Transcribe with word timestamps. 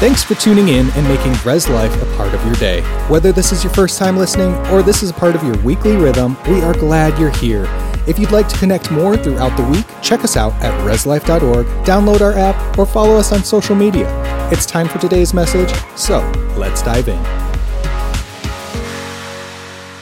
Thanks 0.00 0.24
for 0.24 0.34
tuning 0.34 0.68
in 0.68 0.88
and 0.92 1.06
making 1.06 1.34
Res 1.44 1.68
Life 1.68 1.94
a 2.00 2.06
part 2.16 2.32
of 2.32 2.42
your 2.46 2.54
day. 2.54 2.80
Whether 3.08 3.32
this 3.32 3.52
is 3.52 3.62
your 3.62 3.70
first 3.74 3.98
time 3.98 4.16
listening 4.16 4.54
or 4.68 4.82
this 4.82 5.02
is 5.02 5.10
a 5.10 5.12
part 5.12 5.34
of 5.34 5.44
your 5.44 5.54
weekly 5.58 5.94
rhythm, 5.94 6.38
we 6.48 6.62
are 6.62 6.72
glad 6.72 7.18
you're 7.18 7.28
here. 7.36 7.66
If 8.08 8.18
you'd 8.18 8.30
like 8.30 8.48
to 8.48 8.56
connect 8.56 8.90
more 8.90 9.14
throughout 9.18 9.54
the 9.58 9.62
week, 9.64 9.84
check 10.00 10.24
us 10.24 10.38
out 10.38 10.54
at 10.62 10.72
reslife.org, 10.86 11.66
download 11.84 12.22
our 12.22 12.32
app, 12.32 12.78
or 12.78 12.86
follow 12.86 13.16
us 13.16 13.30
on 13.30 13.44
social 13.44 13.76
media. 13.76 14.08
It's 14.50 14.64
time 14.64 14.88
for 14.88 14.96
today's 14.96 15.34
message, 15.34 15.70
so 15.96 16.20
let's 16.56 16.82
dive 16.82 17.06
in. 17.06 17.22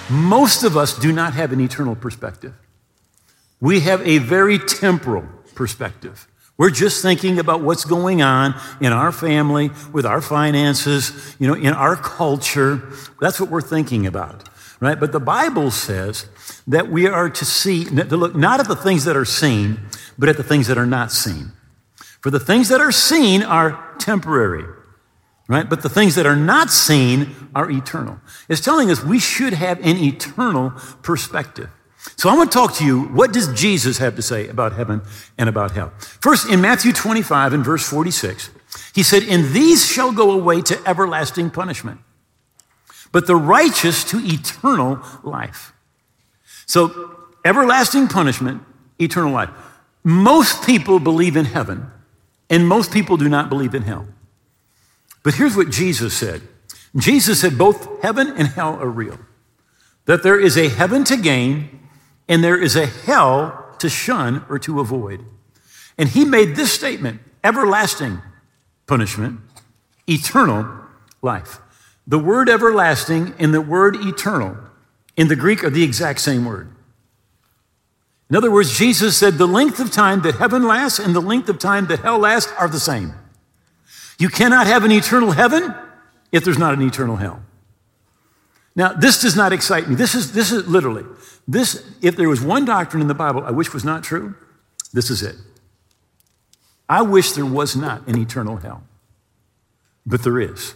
Most 0.08 0.62
of 0.62 0.76
us 0.76 0.96
do 0.96 1.10
not 1.10 1.34
have 1.34 1.50
an 1.50 1.60
eternal 1.60 1.96
perspective. 1.96 2.54
We 3.60 3.80
have 3.80 4.06
a 4.06 4.18
very 4.18 4.60
temporal 4.60 5.26
perspective. 5.56 6.27
We're 6.58 6.70
just 6.70 7.02
thinking 7.02 7.38
about 7.38 7.62
what's 7.62 7.84
going 7.84 8.20
on 8.20 8.60
in 8.80 8.92
our 8.92 9.12
family, 9.12 9.70
with 9.92 10.04
our 10.04 10.20
finances, 10.20 11.36
you 11.38 11.46
know, 11.46 11.54
in 11.54 11.72
our 11.72 11.94
culture. 11.94 12.82
That's 13.20 13.40
what 13.40 13.48
we're 13.48 13.60
thinking 13.60 14.08
about, 14.08 14.48
right? 14.80 14.98
But 14.98 15.12
the 15.12 15.20
Bible 15.20 15.70
says 15.70 16.26
that 16.66 16.90
we 16.90 17.06
are 17.06 17.30
to 17.30 17.44
see, 17.44 17.84
to 17.84 18.16
look 18.16 18.34
not 18.34 18.58
at 18.58 18.66
the 18.66 18.74
things 18.74 19.04
that 19.04 19.16
are 19.16 19.24
seen, 19.24 19.78
but 20.18 20.28
at 20.28 20.36
the 20.36 20.42
things 20.42 20.66
that 20.66 20.76
are 20.76 20.86
not 20.86 21.12
seen. 21.12 21.52
For 22.20 22.30
the 22.30 22.40
things 22.40 22.68
that 22.70 22.80
are 22.80 22.90
seen 22.90 23.44
are 23.44 23.94
temporary, 24.00 24.64
right? 25.46 25.70
But 25.70 25.82
the 25.82 25.88
things 25.88 26.16
that 26.16 26.26
are 26.26 26.36
not 26.36 26.70
seen 26.70 27.36
are 27.54 27.70
eternal. 27.70 28.18
It's 28.48 28.60
telling 28.60 28.90
us 28.90 29.04
we 29.04 29.20
should 29.20 29.52
have 29.52 29.78
an 29.78 29.96
eternal 29.96 30.70
perspective. 31.02 31.70
So 31.98 32.28
I 32.28 32.36
want 32.36 32.50
to 32.50 32.58
talk 32.58 32.74
to 32.76 32.84
you. 32.84 33.02
What 33.02 33.32
does 33.32 33.52
Jesus 33.52 33.98
have 33.98 34.16
to 34.16 34.22
say 34.22 34.48
about 34.48 34.72
heaven 34.72 35.02
and 35.36 35.48
about 35.48 35.72
hell? 35.72 35.92
First, 35.98 36.48
in 36.48 36.60
Matthew 36.60 36.92
25 36.92 37.52
and 37.52 37.64
verse 37.64 37.88
46, 37.88 38.50
he 38.94 39.02
said, 39.02 39.24
And 39.24 39.52
these 39.52 39.86
shall 39.86 40.12
go 40.12 40.30
away 40.30 40.62
to 40.62 40.80
everlasting 40.86 41.50
punishment, 41.50 42.00
but 43.12 43.26
the 43.26 43.36
righteous 43.36 44.04
to 44.10 44.18
eternal 44.22 45.00
life. 45.22 45.72
So, 46.66 47.16
everlasting 47.44 48.08
punishment, 48.08 48.62
eternal 48.98 49.32
life. 49.32 49.50
Most 50.04 50.64
people 50.64 51.00
believe 51.00 51.36
in 51.36 51.46
heaven, 51.46 51.90
and 52.48 52.68
most 52.68 52.92
people 52.92 53.16
do 53.16 53.28
not 53.28 53.48
believe 53.48 53.74
in 53.74 53.82
hell. 53.82 54.06
But 55.22 55.34
here's 55.34 55.56
what 55.56 55.70
Jesus 55.70 56.14
said 56.14 56.42
Jesus 56.96 57.40
said 57.40 57.58
both 57.58 58.02
heaven 58.02 58.28
and 58.36 58.48
hell 58.48 58.78
are 58.80 58.88
real, 58.88 59.18
that 60.04 60.22
there 60.22 60.38
is 60.38 60.56
a 60.56 60.68
heaven 60.68 61.04
to 61.04 61.16
gain 61.16 61.87
and 62.28 62.44
there 62.44 62.60
is 62.60 62.76
a 62.76 62.86
hell 62.86 63.74
to 63.78 63.88
shun 63.88 64.44
or 64.48 64.58
to 64.60 64.80
avoid. 64.80 65.24
And 65.96 66.08
he 66.08 66.24
made 66.24 66.54
this 66.54 66.72
statement 66.72 67.20
everlasting 67.42 68.20
punishment, 68.86 69.40
eternal 70.06 70.68
life. 71.22 71.58
The 72.06 72.18
word 72.18 72.48
everlasting 72.48 73.34
and 73.38 73.52
the 73.52 73.60
word 73.60 73.96
eternal 73.96 74.56
in 75.16 75.28
the 75.28 75.36
Greek 75.36 75.62
are 75.62 75.70
the 75.70 75.82
exact 75.82 76.20
same 76.20 76.44
word. 76.44 76.70
In 78.30 78.36
other 78.36 78.50
words, 78.50 78.76
Jesus 78.76 79.16
said 79.16 79.34
the 79.34 79.46
length 79.46 79.80
of 79.80 79.90
time 79.90 80.22
that 80.22 80.36
heaven 80.36 80.66
lasts 80.66 80.98
and 80.98 81.14
the 81.14 81.20
length 81.20 81.48
of 81.48 81.58
time 81.58 81.86
that 81.86 82.00
hell 82.00 82.18
lasts 82.18 82.52
are 82.58 82.68
the 82.68 82.80
same. 82.80 83.14
You 84.18 84.28
cannot 84.28 84.66
have 84.66 84.84
an 84.84 84.92
eternal 84.92 85.32
heaven 85.32 85.74
if 86.30 86.44
there's 86.44 86.58
not 86.58 86.74
an 86.74 86.82
eternal 86.82 87.16
hell. 87.16 87.42
Now, 88.74 88.92
this 88.92 89.20
does 89.20 89.34
not 89.34 89.52
excite 89.52 89.88
me. 89.88 89.94
This 89.94 90.14
is, 90.14 90.32
this 90.32 90.52
is 90.52 90.66
literally, 90.68 91.04
this, 91.46 91.84
if 92.00 92.16
there 92.16 92.28
was 92.28 92.40
one 92.40 92.64
doctrine 92.64 93.00
in 93.00 93.08
the 93.08 93.14
Bible 93.14 93.42
I 93.44 93.50
wish 93.50 93.72
was 93.72 93.84
not 93.84 94.04
true, 94.04 94.34
this 94.92 95.10
is 95.10 95.22
it. 95.22 95.36
I 96.88 97.02
wish 97.02 97.32
there 97.32 97.46
was 97.46 97.76
not 97.76 98.06
an 98.06 98.18
eternal 98.18 98.56
hell, 98.56 98.82
but 100.06 100.22
there 100.22 100.40
is. 100.40 100.74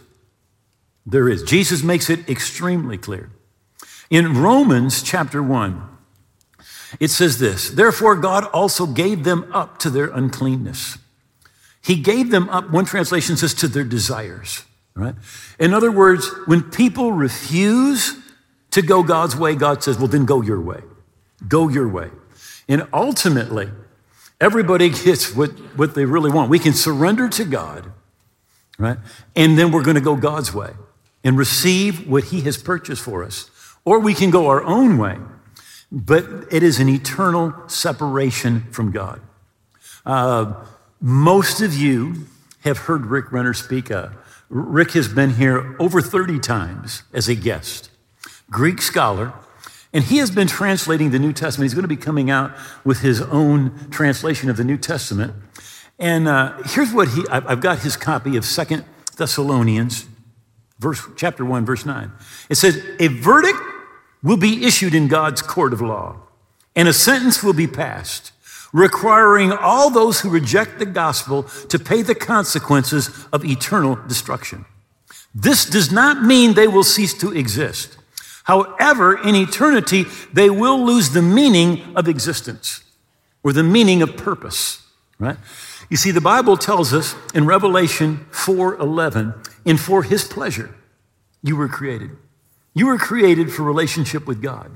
There 1.05 1.27
is. 1.27 1.43
Jesus 1.43 1.83
makes 1.83 2.09
it 2.09 2.29
extremely 2.29 2.97
clear. 2.97 3.31
In 4.09 4.41
Romans 4.41 5.01
chapter 5.01 5.41
1, 5.41 5.89
it 6.99 7.09
says 7.09 7.39
this 7.39 7.69
Therefore, 7.69 8.15
God 8.15 8.45
also 8.47 8.85
gave 8.85 9.23
them 9.23 9.49
up 9.53 9.79
to 9.79 9.89
their 9.89 10.07
uncleanness. 10.07 10.97
He 11.81 11.97
gave 11.97 12.31
them 12.31 12.47
up, 12.49 12.69
one 12.69 12.85
translation 12.85 13.35
says, 13.35 13.53
to 13.55 13.67
their 13.67 13.83
desires. 13.83 14.63
Right? 14.95 15.15
In 15.59 15.73
other 15.73 15.91
words, 15.91 16.29
when 16.45 16.61
people 16.61 17.11
refuse 17.11 18.15
to 18.71 18.81
go 18.81 19.03
God's 19.03 19.35
way, 19.35 19.55
God 19.55 19.83
says, 19.83 19.97
well, 19.97 20.07
then 20.07 20.25
go 20.25 20.41
your 20.41 20.61
way. 20.61 20.81
Go 21.47 21.67
your 21.67 21.87
way. 21.87 22.09
And 22.67 22.87
ultimately, 22.93 23.69
everybody 24.39 24.89
gets 24.89 25.35
what, 25.35 25.51
what 25.77 25.95
they 25.95 26.05
really 26.05 26.31
want. 26.31 26.49
We 26.49 26.59
can 26.59 26.73
surrender 26.73 27.27
to 27.29 27.45
God, 27.45 27.91
right? 28.77 28.97
And 29.35 29.57
then 29.57 29.71
we're 29.71 29.83
going 29.83 29.95
to 29.95 30.01
go 30.01 30.15
God's 30.15 30.53
way 30.53 30.71
and 31.23 31.37
receive 31.37 32.07
what 32.07 32.25
He 32.25 32.41
has 32.41 32.57
purchased 32.57 33.01
for 33.01 33.23
us. 33.23 33.49
Or 33.85 33.99
we 33.99 34.13
can 34.13 34.29
go 34.29 34.47
our 34.47 34.63
own 34.63 34.97
way, 34.97 35.17
but 35.91 36.25
it 36.51 36.63
is 36.63 36.79
an 36.79 36.87
eternal 36.87 37.53
separation 37.67 38.61
from 38.71 38.91
God. 38.91 39.21
Uh, 40.05 40.53
most 41.01 41.61
of 41.61 41.73
you 41.73 42.27
have 42.61 42.77
heard 42.77 43.07
Rick 43.07 43.31
Renner 43.31 43.53
speak. 43.53 43.91
Uh, 43.91 44.09
Rick 44.53 44.91
has 44.91 45.07
been 45.07 45.31
here 45.31 45.75
over 45.79 45.99
30 45.99 46.37
times 46.37 47.01
as 47.11 47.27
a 47.27 47.33
guest, 47.33 47.89
Greek 48.51 48.83
scholar, 48.83 49.33
and 49.91 50.03
he 50.03 50.17
has 50.17 50.29
been 50.29 50.47
translating 50.47 51.09
the 51.09 51.17
New 51.17 51.33
Testament. 51.33 51.65
He's 51.65 51.73
going 51.73 51.81
to 51.81 51.87
be 51.87 51.97
coming 51.97 52.29
out 52.29 52.55
with 52.85 52.99
his 52.99 53.19
own 53.19 53.89
translation 53.89 54.51
of 54.51 54.57
the 54.57 54.63
New 54.63 54.77
Testament. 54.77 55.33
And 55.97 56.27
uh, 56.27 56.55
here's 56.65 56.93
what 56.93 57.07
he, 57.07 57.23
I've 57.31 57.61
got 57.61 57.79
his 57.79 57.97
copy 57.97 58.37
of 58.37 58.45
Second 58.45 58.85
Thessalonians, 59.17 60.05
verse, 60.77 61.01
chapter 61.15 61.43
1, 61.43 61.65
verse 61.65 61.83
9. 61.83 62.11
It 62.47 62.55
says, 62.55 62.79
A 62.99 63.07
verdict 63.07 63.57
will 64.21 64.37
be 64.37 64.65
issued 64.65 64.93
in 64.93 65.07
God's 65.07 65.41
court 65.41 65.73
of 65.73 65.81
law, 65.81 66.17
and 66.75 66.87
a 66.87 66.93
sentence 66.93 67.41
will 67.41 67.53
be 67.53 67.65
passed 67.65 68.32
requiring 68.73 69.51
all 69.51 69.89
those 69.89 70.19
who 70.19 70.29
reject 70.29 70.79
the 70.79 70.85
gospel 70.85 71.43
to 71.69 71.79
pay 71.79 72.01
the 72.01 72.15
consequences 72.15 73.25
of 73.31 73.45
eternal 73.45 73.95
destruction. 74.07 74.65
This 75.33 75.65
does 75.65 75.91
not 75.91 76.21
mean 76.21 76.53
they 76.53 76.67
will 76.67 76.83
cease 76.83 77.13
to 77.19 77.31
exist. 77.31 77.97
However, 78.43 79.17
in 79.17 79.35
eternity, 79.35 80.05
they 80.33 80.49
will 80.49 80.83
lose 80.83 81.11
the 81.11 81.21
meaning 81.21 81.95
of 81.95 82.09
existence 82.09 82.83
or 83.43 83.53
the 83.53 83.63
meaning 83.63 84.01
of 84.01 84.17
purpose, 84.17 84.81
right? 85.17 85.37
You 85.89 85.97
see, 85.97 86.11
the 86.11 86.21
Bible 86.21 86.57
tells 86.57 86.93
us 86.93 87.15
in 87.33 87.45
Revelation 87.45 88.25
4:11, 88.31 89.33
"In 89.63 89.77
for 89.77 90.03
his 90.03 90.23
pleasure 90.23 90.75
you 91.43 91.55
were 91.55 91.67
created. 91.67 92.11
You 92.73 92.87
were 92.87 92.97
created 92.97 93.51
for 93.51 93.63
relationship 93.63 94.25
with 94.25 94.41
God. 94.41 94.71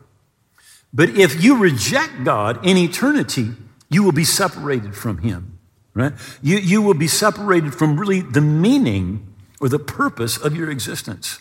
But 0.94 1.10
if 1.10 1.44
you 1.44 1.58
reject 1.58 2.24
God 2.24 2.64
in 2.66 2.78
eternity, 2.78 3.54
you 3.90 4.04
will 4.04 4.12
be 4.12 4.24
separated 4.24 4.96
from 4.96 5.20
him, 5.20 5.60
right? 5.94 6.14
You, 6.42 6.58
you 6.58 6.82
will 6.82 6.94
be 6.94 7.08
separated 7.08 7.74
from 7.74 8.00
really 8.00 8.22
the 8.22 8.42
meaning 8.42 9.34
or 9.60 9.70
the 9.70 9.80
purpose 9.80 10.38
of 10.38 10.56
your 10.56 10.70
existence. 10.70 11.40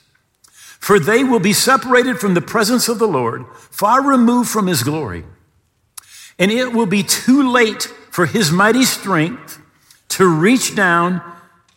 For 0.79 0.99
they 0.99 1.25
will 1.25 1.41
be 1.41 1.53
separated 1.53 2.19
from 2.19 2.35
the 2.35 2.41
presence 2.41 2.89
of 2.89 2.99
the 2.99 3.09
Lord, 3.09 3.47
far 3.57 4.03
removed 4.03 4.49
from 4.49 4.67
his 4.67 4.83
glory. 4.83 5.25
And 6.39 6.51
it 6.51 6.73
will 6.73 6.87
be 6.87 7.03
too 7.03 7.51
late 7.51 7.85
for 8.11 8.27
his 8.27 8.51
mighty 8.53 8.85
strength 8.85 9.61
to 10.11 10.27
reach 10.27 10.75
down 10.75 11.23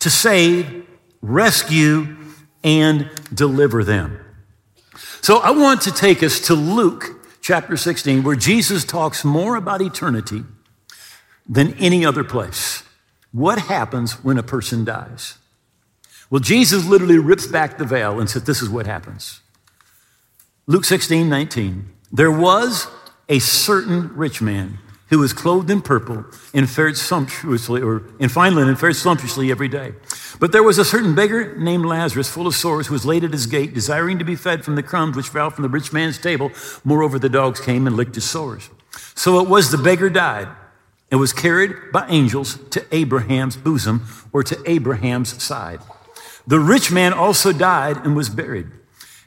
to 0.00 0.10
save, 0.10 0.86
rescue, 1.20 2.16
and 2.62 3.10
deliver 3.32 3.84
them. 3.84 4.18
So 5.22 5.38
I 5.38 5.50
want 5.50 5.82
to 5.82 5.92
take 5.92 6.22
us 6.22 6.40
to 6.40 6.54
Luke 6.54 7.20
chapter 7.40 7.76
16, 7.76 8.22
where 8.22 8.36
Jesus 8.36 8.84
talks 8.84 9.24
more 9.24 9.56
about 9.56 9.82
eternity 9.82 10.44
than 11.50 11.74
any 11.74 12.06
other 12.06 12.22
place. 12.22 12.84
What 13.32 13.58
happens 13.58 14.24
when 14.24 14.38
a 14.38 14.42
person 14.42 14.84
dies? 14.84 15.36
Well, 16.30 16.40
Jesus 16.40 16.86
literally 16.86 17.18
rips 17.18 17.48
back 17.48 17.76
the 17.76 17.84
veil 17.84 18.20
and 18.20 18.30
said, 18.30 18.46
This 18.46 18.62
is 18.62 18.70
what 18.70 18.86
happens. 18.86 19.40
Luke 20.66 20.84
16, 20.84 21.28
19. 21.28 21.90
There 22.12 22.30
was 22.30 22.86
a 23.28 23.40
certain 23.40 24.14
rich 24.14 24.40
man 24.40 24.78
who 25.08 25.18
was 25.18 25.32
clothed 25.32 25.68
in 25.70 25.82
purple 25.82 26.24
and 26.54 26.70
fared 26.70 26.96
sumptuously, 26.96 27.82
or 27.82 28.04
in 28.20 28.28
fine 28.28 28.54
linen, 28.54 28.68
and 28.68 28.78
fared 28.78 28.94
sumptuously 28.94 29.50
every 29.50 29.66
day. 29.66 29.92
But 30.38 30.52
there 30.52 30.62
was 30.62 30.78
a 30.78 30.84
certain 30.84 31.16
beggar 31.16 31.56
named 31.58 31.84
Lazarus, 31.84 32.30
full 32.30 32.46
of 32.46 32.54
sores, 32.54 32.86
who 32.86 32.94
was 32.94 33.04
laid 33.04 33.24
at 33.24 33.32
his 33.32 33.46
gate, 33.46 33.74
desiring 33.74 34.20
to 34.20 34.24
be 34.24 34.36
fed 34.36 34.64
from 34.64 34.76
the 34.76 34.84
crumbs 34.84 35.16
which 35.16 35.28
fell 35.28 35.50
from 35.50 35.62
the 35.62 35.68
rich 35.68 35.92
man's 35.92 36.18
table. 36.18 36.52
Moreover, 36.84 37.18
the 37.18 37.28
dogs 37.28 37.58
came 37.58 37.88
and 37.88 37.96
licked 37.96 38.14
his 38.14 38.28
sores. 38.28 38.70
So 39.16 39.40
it 39.40 39.48
was 39.48 39.72
the 39.72 39.78
beggar 39.78 40.10
died 40.10 40.46
and 41.10 41.18
was 41.18 41.32
carried 41.32 41.74
by 41.92 42.06
angels 42.08 42.58
to 42.70 42.84
Abraham's 42.94 43.56
bosom 43.56 44.06
or 44.32 44.42
to 44.44 44.58
Abraham's 44.66 45.42
side. 45.42 45.80
The 46.46 46.60
rich 46.60 46.90
man 46.90 47.12
also 47.12 47.52
died 47.52 47.98
and 47.98 48.16
was 48.16 48.28
buried. 48.28 48.68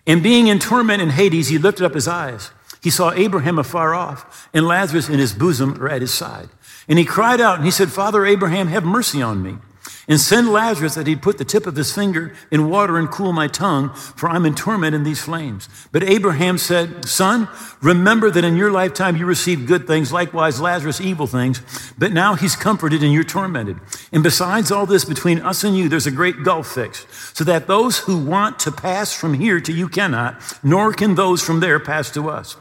And 0.05 0.23
being 0.23 0.47
in 0.47 0.59
torment 0.59 1.01
in 1.01 1.11
Hades, 1.11 1.47
he 1.47 1.57
lifted 1.57 1.85
up 1.85 1.93
his 1.93 2.07
eyes. 2.07 2.51
He 2.81 2.89
saw 2.89 3.11
Abraham 3.11 3.57
afar 3.57 3.93
off 3.93 4.49
and 4.53 4.67
Lazarus 4.67 5.09
in 5.09 5.19
his 5.19 5.33
bosom 5.33 5.81
or 5.81 5.87
at 5.87 6.01
his 6.01 6.13
side. 6.13 6.49
And 6.87 6.99
he 6.99 7.05
cried 7.05 7.39
out 7.39 7.57
and 7.57 7.65
he 7.65 7.71
said, 7.71 7.91
Father 7.91 8.25
Abraham, 8.25 8.67
have 8.67 8.83
mercy 8.83 9.21
on 9.21 9.41
me 9.41 9.57
And 10.05 10.19
send 10.19 10.51
Lazarus 10.51 10.95
that 10.95 11.07
he'd 11.07 11.21
put 11.21 11.37
the 11.37 11.45
tip 11.45 11.65
of 11.65 11.77
his 11.77 11.93
finger 11.93 12.35
in 12.51 12.69
water 12.69 12.97
and 12.97 13.09
cool 13.09 13.31
my 13.31 13.47
tongue, 13.47 13.93
for 13.93 14.27
I'm 14.27 14.45
in 14.45 14.53
torment 14.53 14.93
in 14.93 15.03
these 15.03 15.21
flames. 15.21 15.69
But 15.93 16.03
Abraham 16.03 16.57
said, 16.57 17.05
Son, 17.05 17.47
remember 17.81 18.29
that 18.29 18.43
in 18.43 18.57
your 18.57 18.69
lifetime 18.69 19.15
you 19.15 19.25
received 19.25 19.65
good 19.65 19.87
things, 19.87 20.11
likewise 20.11 20.59
Lazarus 20.59 20.99
evil 20.99 21.25
things, 21.25 21.61
but 21.97 22.11
now 22.11 22.35
he's 22.35 22.57
comforted 22.57 23.01
and 23.01 23.13
you're 23.13 23.23
tormented. 23.23 23.79
And 24.11 24.23
besides 24.23 24.71
all 24.71 24.85
this, 24.85 25.05
between 25.05 25.39
us 25.39 25.63
and 25.63 25.77
you, 25.77 25.87
there's 25.87 26.07
a 26.07 26.11
great 26.11 26.43
gulf 26.43 26.67
fixed, 26.67 27.07
so 27.33 27.45
that 27.45 27.67
those 27.67 27.99
who 27.99 28.17
want 28.17 28.59
to 28.59 28.73
pass 28.73 29.13
from 29.13 29.33
here 29.35 29.61
to 29.61 29.71
you 29.71 29.87
cannot, 29.87 30.41
nor 30.63 30.91
can 30.91 31.15
those 31.15 31.41
from 31.41 31.61
there 31.61 31.79
pass 31.79 32.11
to 32.11 32.29
us. 32.29 32.57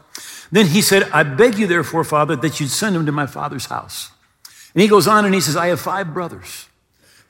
Then 0.49 0.67
he 0.67 0.81
said, 0.81 1.09
I 1.11 1.23
beg 1.23 1.57
you, 1.57 1.67
therefore, 1.67 2.05
Father, 2.05 2.37
that 2.37 2.61
you'd 2.61 2.69
send 2.69 2.95
him 2.95 3.05
to 3.05 3.11
my 3.11 3.25
father's 3.27 3.65
house. 3.65 4.11
And 4.73 4.81
he 4.81 4.87
goes 4.87 5.07
on 5.07 5.25
and 5.25 5.33
he 5.33 5.41
says, 5.41 5.57
I 5.57 5.67
have 5.67 5.81
five 5.81 6.13
brothers. 6.13 6.67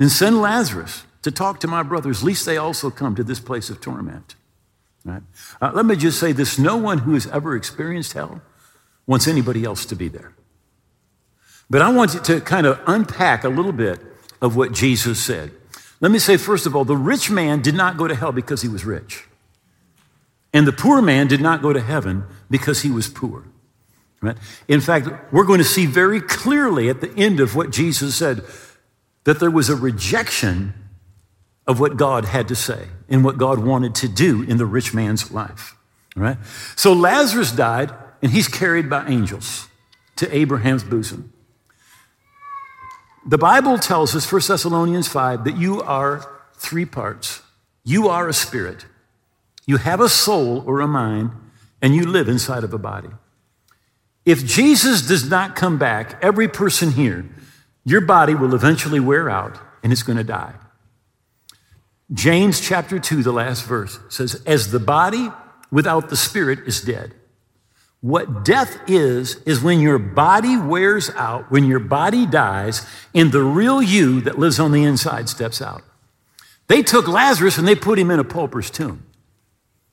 And 0.03 0.11
send 0.11 0.41
Lazarus 0.41 1.05
to 1.21 1.31
talk 1.31 1.61
to 1.61 1.67
my 1.69 1.81
brothers, 1.81 2.25
lest 2.25 2.45
they 2.45 2.57
also 2.57 2.89
come 2.89 3.15
to 3.15 3.23
this 3.23 3.39
place 3.39 3.69
of 3.69 3.79
torment. 3.79 4.35
Right? 5.05 5.21
Uh, 5.61 5.71
let 5.73 5.85
me 5.85 5.95
just 5.95 6.19
say 6.19 6.33
this 6.33 6.59
no 6.59 6.75
one 6.75 6.97
who 6.97 7.13
has 7.13 7.25
ever 7.27 7.55
experienced 7.55 8.11
hell 8.11 8.41
wants 9.07 9.29
anybody 9.29 9.63
else 9.63 9.85
to 9.85 9.95
be 9.95 10.09
there. 10.09 10.33
But 11.69 11.83
I 11.83 11.89
want 11.89 12.15
you 12.15 12.19
to 12.19 12.41
kind 12.41 12.67
of 12.67 12.81
unpack 12.85 13.45
a 13.45 13.47
little 13.47 13.71
bit 13.71 14.01
of 14.41 14.57
what 14.57 14.73
Jesus 14.73 15.23
said. 15.23 15.51
Let 16.01 16.11
me 16.11 16.19
say, 16.19 16.35
first 16.35 16.65
of 16.65 16.75
all, 16.75 16.83
the 16.83 16.97
rich 16.97 17.31
man 17.31 17.61
did 17.61 17.73
not 17.73 17.95
go 17.95 18.06
to 18.06 18.13
hell 18.13 18.33
because 18.33 18.61
he 18.61 18.67
was 18.67 18.83
rich. 18.83 19.23
And 20.51 20.67
the 20.67 20.73
poor 20.73 21.01
man 21.01 21.27
did 21.27 21.39
not 21.39 21.61
go 21.61 21.71
to 21.71 21.79
heaven 21.79 22.25
because 22.49 22.81
he 22.81 22.91
was 22.91 23.07
poor. 23.07 23.45
Right? 24.19 24.35
In 24.67 24.81
fact, 24.81 25.07
we're 25.31 25.45
going 25.45 25.59
to 25.59 25.63
see 25.63 25.85
very 25.85 26.19
clearly 26.19 26.89
at 26.89 26.99
the 26.99 27.13
end 27.15 27.39
of 27.39 27.56
what 27.56 27.71
Jesus 27.71 28.17
said 28.17 28.44
that 29.23 29.39
there 29.39 29.51
was 29.51 29.69
a 29.69 29.75
rejection 29.75 30.73
of 31.65 31.79
what 31.79 31.97
God 31.97 32.25
had 32.25 32.47
to 32.49 32.55
say 32.55 32.87
and 33.07 33.23
what 33.23 33.37
God 33.37 33.59
wanted 33.59 33.95
to 33.95 34.07
do 34.07 34.43
in 34.43 34.57
the 34.57 34.65
rich 34.65 34.93
man's 34.93 35.31
life. 35.31 35.75
Right? 36.15 36.37
So 36.75 36.93
Lazarus 36.93 37.51
died, 37.51 37.91
and 38.21 38.31
he's 38.31 38.47
carried 38.47 38.89
by 38.89 39.07
angels 39.07 39.67
to 40.17 40.35
Abraham's 40.35 40.83
bosom. 40.83 41.33
The 43.25 43.37
Bible 43.37 43.77
tells 43.77 44.15
us, 44.15 44.29
1 44.29 44.41
Thessalonians 44.47 45.07
5, 45.07 45.45
that 45.45 45.57
you 45.57 45.81
are 45.81 46.29
three 46.55 46.85
parts. 46.85 47.41
You 47.83 48.09
are 48.09 48.27
a 48.27 48.33
spirit, 48.33 48.85
you 49.65 49.77
have 49.77 49.99
a 49.99 50.09
soul 50.09 50.63
or 50.65 50.79
a 50.79 50.87
mind, 50.87 51.31
and 51.81 51.93
you 51.95 52.05
live 52.05 52.29
inside 52.29 52.63
of 52.63 52.73
a 52.73 52.77
body. 52.77 53.09
If 54.25 54.45
Jesus 54.45 55.01
does 55.01 55.29
not 55.29 55.55
come 55.55 55.77
back, 55.77 56.17
every 56.21 56.47
person 56.47 56.91
here, 56.91 57.25
your 57.85 58.01
body 58.01 58.35
will 58.35 58.56
eventually 58.56 59.00
wear 59.00 59.30
out 59.30 59.57
and 59.83 59.91
it's 59.91 60.03
going 60.03 60.18
to 60.18 60.24
die. 60.24 60.53
James 62.12 62.59
chapter 62.59 63.00
2, 63.00 63.24
the 63.24 63.31
last 63.31 63.65
verse 63.65 64.00
says, 64.09 64.41
As 64.45 64.71
the 64.71 64.80
body 64.80 65.30
without 65.71 66.09
the 66.09 66.15
spirit 66.15 66.59
is 66.68 66.81
dead. 66.81 67.13
What 68.01 68.44
death 68.44 68.77
is, 68.88 69.38
is 69.44 69.62
when 69.62 69.80
your 69.80 69.97
body 69.97 70.57
wears 70.57 71.09
out, 71.12 71.50
when 71.50 71.65
your 71.65 71.80
body 71.80 72.25
dies, 72.25 72.85
and 73.15 73.31
the 73.31 73.41
real 73.41 73.81
you 73.81 74.21
that 74.21 74.38
lives 74.38 74.59
on 74.59 74.74
the 74.74 74.83
inside 74.83 75.30
steps 75.30 75.62
out. 75.62 75.81
They 76.68 76.83
took 76.83 77.07
Lazarus 77.07 77.57
and 77.57 77.68
they 77.68 77.75
put 77.75 77.97
him 77.97 78.12
in 78.12 78.19
a 78.19 78.24
pauper's 78.24 78.69
tomb. 78.69 79.06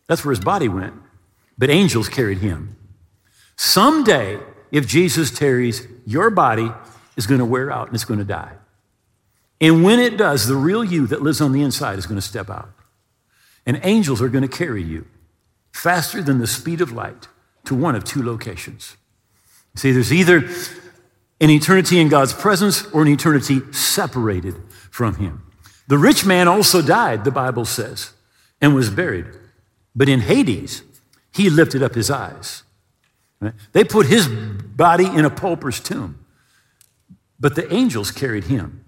That's 0.08 0.25
where 0.25 0.32
his 0.32 0.44
body 0.44 0.69
went. 0.69 0.94
But 1.56 1.70
angels 1.70 2.08
carried 2.08 2.38
him. 2.38 2.76
Someday, 3.56 4.40
if 4.72 4.87
Jesus 4.87 5.31
tarries, 5.31 5.87
your 6.04 6.31
body 6.31 6.70
is 7.20 7.26
going 7.26 7.38
to 7.38 7.44
wear 7.44 7.70
out 7.70 7.87
and 7.87 7.94
it's 7.94 8.05
going 8.05 8.19
to 8.19 8.25
die. 8.25 8.55
And 9.61 9.84
when 9.84 10.00
it 10.00 10.17
does, 10.17 10.46
the 10.46 10.56
real 10.56 10.82
you 10.82 11.06
that 11.08 11.20
lives 11.22 11.40
on 11.40 11.52
the 11.52 11.62
inside 11.62 11.99
is 11.99 12.06
going 12.06 12.20
to 12.20 12.26
step 12.26 12.49
out. 12.49 12.70
And 13.67 13.78
angels 13.82 14.22
are 14.22 14.31
going 14.31 14.43
to 14.43 14.49
carry 14.49 14.82
you 14.82 15.06
faster 15.70 16.22
than 16.22 16.38
the 16.38 16.46
speed 16.46 16.81
of 16.81 16.93
light 16.93 17.28
to 17.67 17.75
one 17.75 17.94
of 17.94 18.05
two 18.05 18.22
locations. 18.22 18.96
See, 19.76 19.93
there's 19.93 20.12
either 20.12 20.49
an 21.40 21.50
eternity 21.50 22.00
in 22.00 22.08
God's 22.08 22.32
presence 22.32 22.87
or 22.87 23.02
an 23.02 23.08
eternity 23.08 23.61
separated 23.70 24.55
from 24.90 25.16
Him. 25.16 25.43
The 25.87 25.99
rich 25.99 26.25
man 26.25 26.49
also 26.49 26.81
died, 26.81 27.25
the 27.25 27.31
Bible 27.31 27.66
says, 27.66 28.12
and 28.61 28.75
was 28.75 28.88
buried. 28.88 29.26
But 29.94 30.08
in 30.08 30.20
Hades, 30.20 30.82
he 31.32 31.50
lifted 31.50 31.82
up 31.82 31.94
his 31.94 32.11
eyes. 32.11 32.62
They 33.73 33.84
put 33.84 34.06
his 34.06 34.26
body 34.28 35.06
in 35.06 35.25
a 35.25 35.31
pauper's 35.31 35.81
tomb. 35.81 36.19
But 37.40 37.56
the 37.56 37.72
angels 37.72 38.10
carried 38.10 38.44
him, 38.44 38.84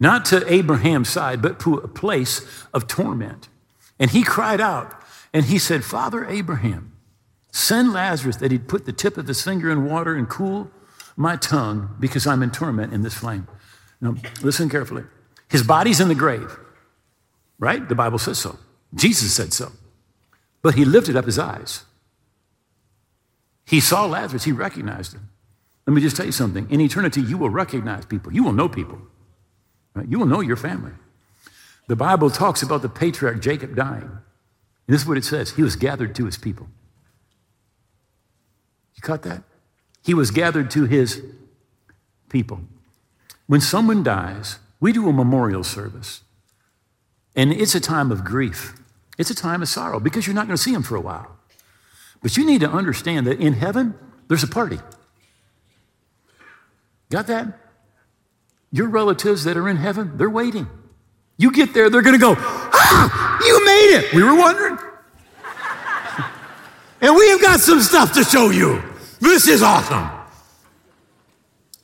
not 0.00 0.24
to 0.26 0.50
Abraham's 0.52 1.10
side, 1.10 1.42
but 1.42 1.60
to 1.60 1.74
a 1.74 1.88
place 1.88 2.64
of 2.72 2.88
torment. 2.88 3.48
And 3.98 4.10
he 4.10 4.24
cried 4.24 4.60
out 4.60 5.00
and 5.32 5.44
he 5.44 5.58
said, 5.58 5.84
Father 5.84 6.26
Abraham, 6.26 6.92
send 7.52 7.92
Lazarus 7.92 8.36
that 8.36 8.50
he'd 8.50 8.66
put 8.66 8.86
the 8.86 8.92
tip 8.92 9.16
of 9.18 9.28
his 9.28 9.42
finger 9.42 9.70
in 9.70 9.84
water 9.84 10.16
and 10.16 10.28
cool 10.28 10.70
my 11.16 11.36
tongue 11.36 11.94
because 12.00 12.26
I'm 12.26 12.42
in 12.42 12.50
torment 12.50 12.92
in 12.92 13.02
this 13.02 13.14
flame. 13.14 13.46
Now, 14.00 14.16
listen 14.42 14.68
carefully. 14.68 15.04
His 15.48 15.62
body's 15.62 16.00
in 16.00 16.08
the 16.08 16.14
grave, 16.14 16.58
right? 17.58 17.86
The 17.86 17.94
Bible 17.94 18.18
says 18.18 18.38
so. 18.38 18.58
Jesus 18.94 19.34
said 19.34 19.52
so. 19.52 19.72
But 20.62 20.74
he 20.74 20.84
lifted 20.84 21.16
up 21.16 21.26
his 21.26 21.38
eyes. 21.38 21.84
He 23.66 23.80
saw 23.80 24.06
Lazarus, 24.06 24.44
he 24.44 24.52
recognized 24.52 25.12
him. 25.14 25.28
Let 25.86 25.94
me 25.94 26.00
just 26.00 26.16
tell 26.16 26.26
you 26.26 26.32
something. 26.32 26.70
In 26.70 26.80
eternity, 26.80 27.20
you 27.20 27.36
will 27.36 27.50
recognize 27.50 28.06
people, 28.06 28.32
you 28.32 28.44
will 28.44 28.52
know 28.52 28.68
people, 28.68 28.98
right? 29.94 30.08
you 30.08 30.18
will 30.18 30.26
know 30.26 30.40
your 30.40 30.56
family. 30.56 30.92
The 31.88 31.96
Bible 31.96 32.30
talks 32.30 32.62
about 32.62 32.82
the 32.82 32.88
patriarch 32.88 33.40
Jacob 33.40 33.74
dying. 33.74 34.02
And 34.02 34.94
this 34.94 35.02
is 35.02 35.08
what 35.08 35.18
it 35.18 35.24
says 35.24 35.52
He 35.52 35.62
was 35.62 35.76
gathered 35.76 36.14
to 36.16 36.26
his 36.26 36.38
people. 36.38 36.68
You 38.94 39.02
caught 39.02 39.22
that? 39.22 39.42
He 40.04 40.14
was 40.14 40.30
gathered 40.30 40.70
to 40.72 40.84
his 40.84 41.22
people. 42.28 42.60
When 43.46 43.60
someone 43.60 44.02
dies, 44.02 44.58
we 44.80 44.92
do 44.92 45.08
a 45.08 45.12
memorial 45.12 45.64
service. 45.64 46.22
And 47.34 47.52
it's 47.52 47.74
a 47.74 47.80
time 47.80 48.10
of 48.10 48.24
grief. 48.24 48.74
It's 49.18 49.30
a 49.30 49.34
time 49.34 49.62
of 49.62 49.68
sorrow 49.68 50.00
because 50.00 50.26
you're 50.26 50.34
not 50.34 50.46
going 50.46 50.56
to 50.56 50.62
see 50.62 50.72
him 50.74 50.82
for 50.82 50.96
a 50.96 51.00
while. 51.00 51.36
But 52.22 52.36
you 52.36 52.44
need 52.44 52.60
to 52.60 52.70
understand 52.70 53.26
that 53.26 53.40
in 53.40 53.54
heaven, 53.54 53.94
there's 54.28 54.42
a 54.42 54.48
party. 54.48 54.78
Got 57.12 57.26
that? 57.26 57.58
Your 58.70 58.88
relatives 58.88 59.44
that 59.44 59.58
are 59.58 59.68
in 59.68 59.76
heaven, 59.76 60.16
they're 60.16 60.30
waiting. 60.30 60.66
You 61.36 61.52
get 61.52 61.74
there, 61.74 61.90
they're 61.90 62.00
going 62.00 62.18
to 62.18 62.18
go, 62.18 62.34
ah, 62.38 63.38
you 63.44 63.66
made 63.66 63.98
it. 63.98 64.14
We 64.14 64.22
were 64.22 64.34
wondering. 64.34 64.78
and 67.02 67.14
we 67.14 67.28
have 67.28 67.42
got 67.42 67.60
some 67.60 67.80
stuff 67.80 68.14
to 68.14 68.24
show 68.24 68.48
you. 68.48 68.82
This 69.20 69.46
is 69.46 69.62
awesome. 69.62 70.08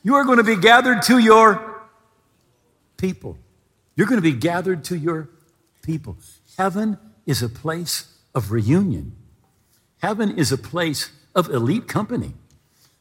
You 0.01 0.15
are 0.15 0.25
going 0.25 0.39
to 0.39 0.43
be 0.43 0.55
gathered 0.55 1.03
to 1.03 1.19
your 1.19 1.79
people. 2.97 3.37
You're 3.95 4.07
going 4.07 4.17
to 4.17 4.23
be 4.23 4.35
gathered 4.35 4.83
to 4.85 4.97
your 4.97 5.29
people. 5.83 6.17
Heaven 6.57 6.97
is 7.27 7.43
a 7.43 7.49
place 7.49 8.17
of 8.33 8.51
reunion. 8.51 9.15
Heaven 9.99 10.35
is 10.35 10.51
a 10.51 10.57
place 10.57 11.11
of 11.35 11.49
elite 11.49 11.87
company. 11.87 12.33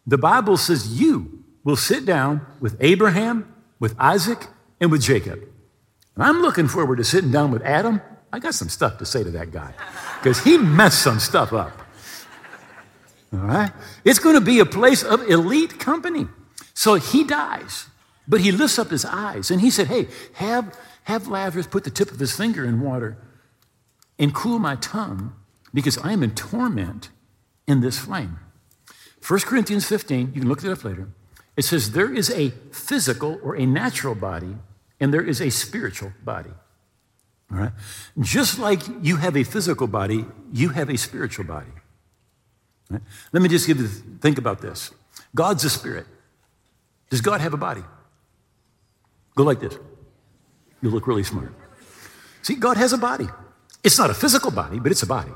The 0.07 0.19
Bible 0.19 0.59
says 0.59 1.01
you 1.01 1.38
will 1.65 1.77
sit 1.77 2.05
down 2.05 2.47
with 2.61 2.77
Abraham, 2.81 3.55
with 3.79 3.95
Isaac, 3.99 4.47
and 4.81 4.91
with 4.91 5.03
Jacob. 5.03 5.41
And 6.15 6.25
I'm 6.25 6.43
looking 6.43 6.69
forward 6.69 6.97
to 6.97 7.05
sitting 7.05 7.31
down 7.31 7.51
with 7.51 7.63
Adam. 7.63 8.01
I 8.33 8.39
got 8.39 8.55
some 8.55 8.69
stuff 8.69 8.99
to 8.99 9.07
say 9.07 9.25
to 9.25 9.31
that 9.31 9.51
guy 9.51 9.73
because 10.19 10.43
he 10.43 10.59
messed 10.59 11.03
some 11.03 11.21
stuff 11.21 11.53
up. 11.53 11.73
All 13.33 13.41
right? 13.41 13.71
It's 14.05 14.19
going 14.19 14.35
to 14.35 14.41
be 14.41 14.61
a 14.61 14.67
place 14.67 15.03
of 15.03 15.23
elite 15.29 15.79
company. 15.79 16.27
So 16.75 16.95
he 16.95 17.25
dies, 17.25 17.87
but 18.27 18.41
he 18.41 18.53
lifts 18.53 18.79
up 18.79 18.91
his 18.91 19.05
eyes 19.05 19.51
and 19.51 19.61
he 19.61 19.71
said, 19.71 19.89
Hey, 19.89 20.09
have, 20.35 20.77
have 21.05 21.29
Lazarus 21.29 21.67
put 21.67 21.85
the 21.85 21.91
tip 21.91 22.11
of 22.11 22.19
his 22.19 22.35
finger 22.35 22.65
in 22.65 22.81
water 22.81 23.19
and 24.19 24.35
cool 24.35 24.59
my 24.59 24.77
tongue 24.77 25.35
because 25.73 25.99
I 25.99 26.13
am 26.13 26.23
in 26.23 26.35
torment 26.35 27.11
in 27.67 27.81
this 27.81 27.99
flame. 27.99 28.39
1 29.27 29.41
Corinthians 29.41 29.87
15, 29.87 30.33
you 30.35 30.41
can 30.41 30.49
look 30.49 30.65
it 30.65 30.71
up 30.71 30.85
later. 30.85 31.09
It 31.59 31.65
says 31.65 31.91
there 31.91 32.15
is 32.15 32.31
a 32.31 32.51
physical 32.71 33.41
or 33.43 33.57
a 33.57 33.67
natural 33.67 34.15
body, 34.15 34.55
and 35.01 35.13
there 35.13 35.25
is 35.25 35.41
a 35.41 35.51
spiritual 35.51 36.13
body. 36.25 36.53
All 37.51 37.59
right? 37.59 37.73
Just 38.21 38.61
like 38.61 38.81
you 39.03 39.17
have 39.17 39.37
a 39.37 39.43
physical 39.43 39.89
body, 39.89 40.25
you 40.53 40.69
have 40.69 40.89
a 40.89 40.97
spiritual 40.97 41.45
body. 41.45 41.73
Right? 42.89 43.03
Let 43.33 43.43
me 43.43 43.49
just 43.49 43.67
give 43.67 43.81
you, 43.81 43.89
think 43.89 44.39
about 44.39 44.61
this. 44.61 44.93
God's 45.35 45.65
a 45.65 45.71
spirit. 45.71 46.07
Does 47.11 47.23
God 47.23 47.41
have 47.41 47.55
a 47.55 47.57
body? 47.57 47.83
Go 49.35 49.43
like 49.43 49.59
this. 49.59 49.77
You 50.81 50.91
look 50.91 51.09
really 51.09 51.25
smart. 51.25 51.53
See, 52.43 52.55
God 52.55 52.77
has 52.77 52.93
a 52.93 52.99
body. 52.99 53.27
It's 53.83 53.99
not 53.99 54.11
a 54.11 54.15
physical 54.15 54.53
body, 54.53 54.79
but 54.79 54.93
it's 54.93 55.03
a 55.03 55.07
body, 55.07 55.33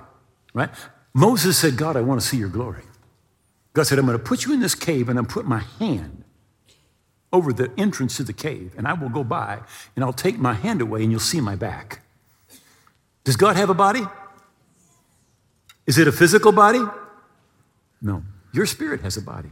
right? 0.55 0.71
Moses 1.15 1.59
said, 1.59 1.77
God, 1.77 1.97
I 1.97 2.01
want 2.01 2.21
to 2.21 2.27
see 2.27 2.37
your 2.37 2.49
glory. 2.49 2.85
God 3.73 3.85
said, 3.85 3.99
I'm 3.99 4.07
going 4.07 4.19
to 4.19 4.23
put 4.23 4.45
you 4.45 4.53
in 4.53 4.61
this 4.61 4.75
cave 4.75 5.09
and 5.09 5.19
I'm 5.19 5.27
put 5.27 5.47
my 5.47 5.61
hand 5.79 6.25
over 7.33 7.53
the 7.53 7.73
entrance 7.79 8.19
to 8.19 8.25
the 8.25 8.33
cave, 8.33 8.75
and 8.77 8.87
I 8.87 8.93
will 8.93 9.09
go 9.09 9.25
by, 9.25 9.61
and 9.97 10.05
I'll 10.05 10.13
take 10.13 10.39
my 10.39 10.53
hand 10.53 10.83
away, 10.83 11.03
and 11.03 11.11
you'll 11.11 11.19
see 11.19 11.41
my 11.41 11.57
back. 11.57 12.03
Does 13.25 13.37
God 13.37 13.57
have 13.57 13.71
a 13.71 13.75
body? 13.75 14.03
Is 15.87 15.99
it 15.99 16.07
a 16.07 16.13
physical 16.13 16.53
body? 16.53 16.83
No. 18.01 18.23
Your 18.53 18.67
spirit 18.67 19.01
has 19.01 19.17
a 19.17 19.23
body. 19.23 19.51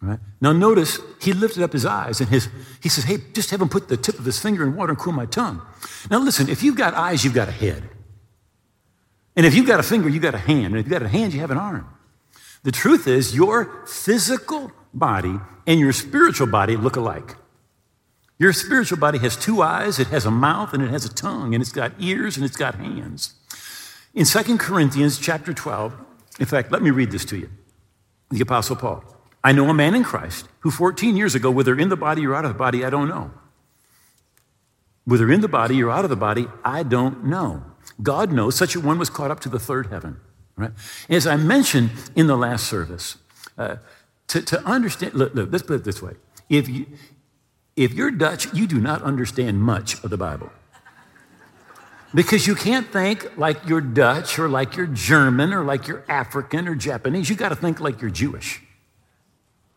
Right? 0.00 0.20
Now 0.40 0.52
notice 0.52 1.00
he 1.20 1.32
lifted 1.32 1.62
up 1.62 1.72
his 1.72 1.86
eyes 1.86 2.20
and 2.20 2.28
his 2.28 2.48
he 2.82 2.90
says, 2.90 3.04
Hey, 3.04 3.16
just 3.32 3.50
have 3.50 3.62
him 3.62 3.68
put 3.70 3.88
the 3.88 3.96
tip 3.96 4.18
of 4.18 4.26
his 4.26 4.38
finger 4.38 4.62
in 4.62 4.76
water 4.76 4.92
and 4.92 4.98
cool 4.98 5.14
my 5.14 5.24
tongue. 5.24 5.62
Now 6.10 6.18
listen, 6.18 6.50
if 6.50 6.62
you've 6.62 6.76
got 6.76 6.92
eyes, 6.92 7.24
you've 7.24 7.34
got 7.34 7.48
a 7.48 7.52
head. 7.52 7.82
And 9.34 9.46
if 9.46 9.54
you've 9.54 9.66
got 9.66 9.80
a 9.80 9.82
finger, 9.82 10.08
you've 10.08 10.22
got 10.22 10.34
a 10.34 10.38
hand. 10.38 10.66
And 10.66 10.76
if 10.76 10.84
you've 10.84 10.92
got 10.92 11.02
a 11.02 11.08
hand, 11.08 11.32
you 11.32 11.40
have 11.40 11.50
an 11.50 11.58
arm. 11.58 11.88
The 12.66 12.72
truth 12.72 13.06
is, 13.06 13.32
your 13.32 13.86
physical 13.86 14.72
body 14.92 15.38
and 15.68 15.78
your 15.78 15.92
spiritual 15.92 16.48
body 16.48 16.76
look 16.76 16.96
alike. 16.96 17.36
Your 18.40 18.52
spiritual 18.52 18.98
body 18.98 19.18
has 19.18 19.36
two 19.36 19.62
eyes, 19.62 20.00
it 20.00 20.08
has 20.08 20.26
a 20.26 20.32
mouth, 20.32 20.74
and 20.74 20.82
it 20.82 20.90
has 20.90 21.04
a 21.04 21.14
tongue, 21.14 21.54
and 21.54 21.62
it's 21.62 21.70
got 21.70 21.92
ears 22.00 22.36
and 22.36 22.44
it's 22.44 22.56
got 22.56 22.74
hands. 22.74 23.34
In 24.14 24.24
2 24.24 24.58
Corinthians 24.58 25.20
chapter 25.20 25.54
12, 25.54 25.94
in 26.40 26.46
fact, 26.46 26.72
let 26.72 26.82
me 26.82 26.90
read 26.90 27.12
this 27.12 27.24
to 27.26 27.38
you. 27.38 27.50
The 28.32 28.40
Apostle 28.40 28.74
Paul. 28.74 29.04
I 29.44 29.52
know 29.52 29.68
a 29.68 29.72
man 29.72 29.94
in 29.94 30.02
Christ 30.02 30.48
who 30.58 30.72
14 30.72 31.16
years 31.16 31.36
ago, 31.36 31.52
whether 31.52 31.78
in 31.78 31.88
the 31.88 31.96
body 31.96 32.26
or 32.26 32.34
out 32.34 32.44
of 32.44 32.52
the 32.52 32.58
body, 32.58 32.84
I 32.84 32.90
don't 32.90 33.08
know. 33.08 33.30
Whether 35.04 35.30
in 35.30 35.40
the 35.40 35.46
body 35.46 35.80
or 35.84 35.92
out 35.92 36.02
of 36.02 36.10
the 36.10 36.16
body, 36.16 36.48
I 36.64 36.82
don't 36.82 37.26
know. 37.26 37.62
God 38.02 38.32
knows 38.32 38.56
such 38.56 38.74
a 38.74 38.80
one 38.80 38.98
was 38.98 39.08
caught 39.08 39.30
up 39.30 39.38
to 39.42 39.48
the 39.48 39.60
third 39.60 39.86
heaven. 39.86 40.20
Right? 40.56 40.72
As 41.08 41.26
I 41.26 41.36
mentioned 41.36 41.90
in 42.14 42.26
the 42.26 42.36
last 42.36 42.66
service, 42.66 43.18
uh, 43.58 43.76
to, 44.28 44.42
to 44.42 44.64
understand, 44.64 45.14
look, 45.14 45.34
look, 45.34 45.50
let's 45.52 45.64
put 45.64 45.74
it 45.74 45.84
this 45.84 46.02
way. 46.02 46.14
If, 46.48 46.68
you, 46.68 46.86
if 47.76 47.92
you're 47.92 48.10
Dutch, 48.10 48.52
you 48.54 48.66
do 48.66 48.80
not 48.80 49.02
understand 49.02 49.60
much 49.60 50.02
of 50.02 50.10
the 50.10 50.16
Bible. 50.16 50.50
Because 52.14 52.46
you 52.46 52.54
can't 52.54 52.86
think 52.90 53.36
like 53.36 53.68
you're 53.68 53.80
Dutch 53.82 54.38
or 54.38 54.48
like 54.48 54.76
you're 54.76 54.86
German 54.86 55.52
or 55.52 55.64
like 55.64 55.86
you're 55.86 56.04
African 56.08 56.66
or 56.66 56.74
Japanese. 56.74 57.28
You 57.28 57.36
got 57.36 57.50
to 57.50 57.56
think 57.56 57.80
like 57.80 58.00
you're 58.00 58.10
Jewish. 58.10 58.62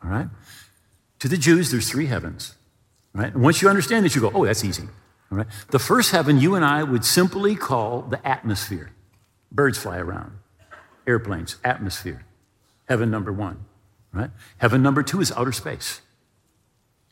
All 0.03 0.09
right? 0.09 0.29
To 1.19 1.27
the 1.27 1.37
Jews, 1.37 1.71
there's 1.71 1.89
three 1.89 2.05
heavens. 2.05 2.55
Right? 3.13 3.33
And 3.33 3.43
once 3.43 3.61
you 3.61 3.67
understand 3.67 4.05
this, 4.05 4.15
you 4.15 4.21
go, 4.21 4.31
oh, 4.33 4.45
that's 4.45 4.63
easy. 4.63 4.87
All 5.31 5.39
right? 5.39 5.47
The 5.69 5.79
first 5.79 6.11
heaven 6.11 6.39
you 6.39 6.55
and 6.55 6.63
I 6.63 6.83
would 6.83 7.03
simply 7.03 7.55
call 7.55 8.03
the 8.03 8.25
atmosphere. 8.25 8.91
Birds 9.51 9.77
fly 9.77 9.97
around, 9.97 10.31
airplanes, 11.09 11.57
atmosphere. 11.63 12.23
Heaven 12.87 13.11
number 13.11 13.33
one. 13.33 13.65
Right? 14.13 14.29
Heaven 14.57 14.81
number 14.81 15.03
two 15.03 15.19
is 15.19 15.31
outer 15.31 15.51
space. 15.51 16.01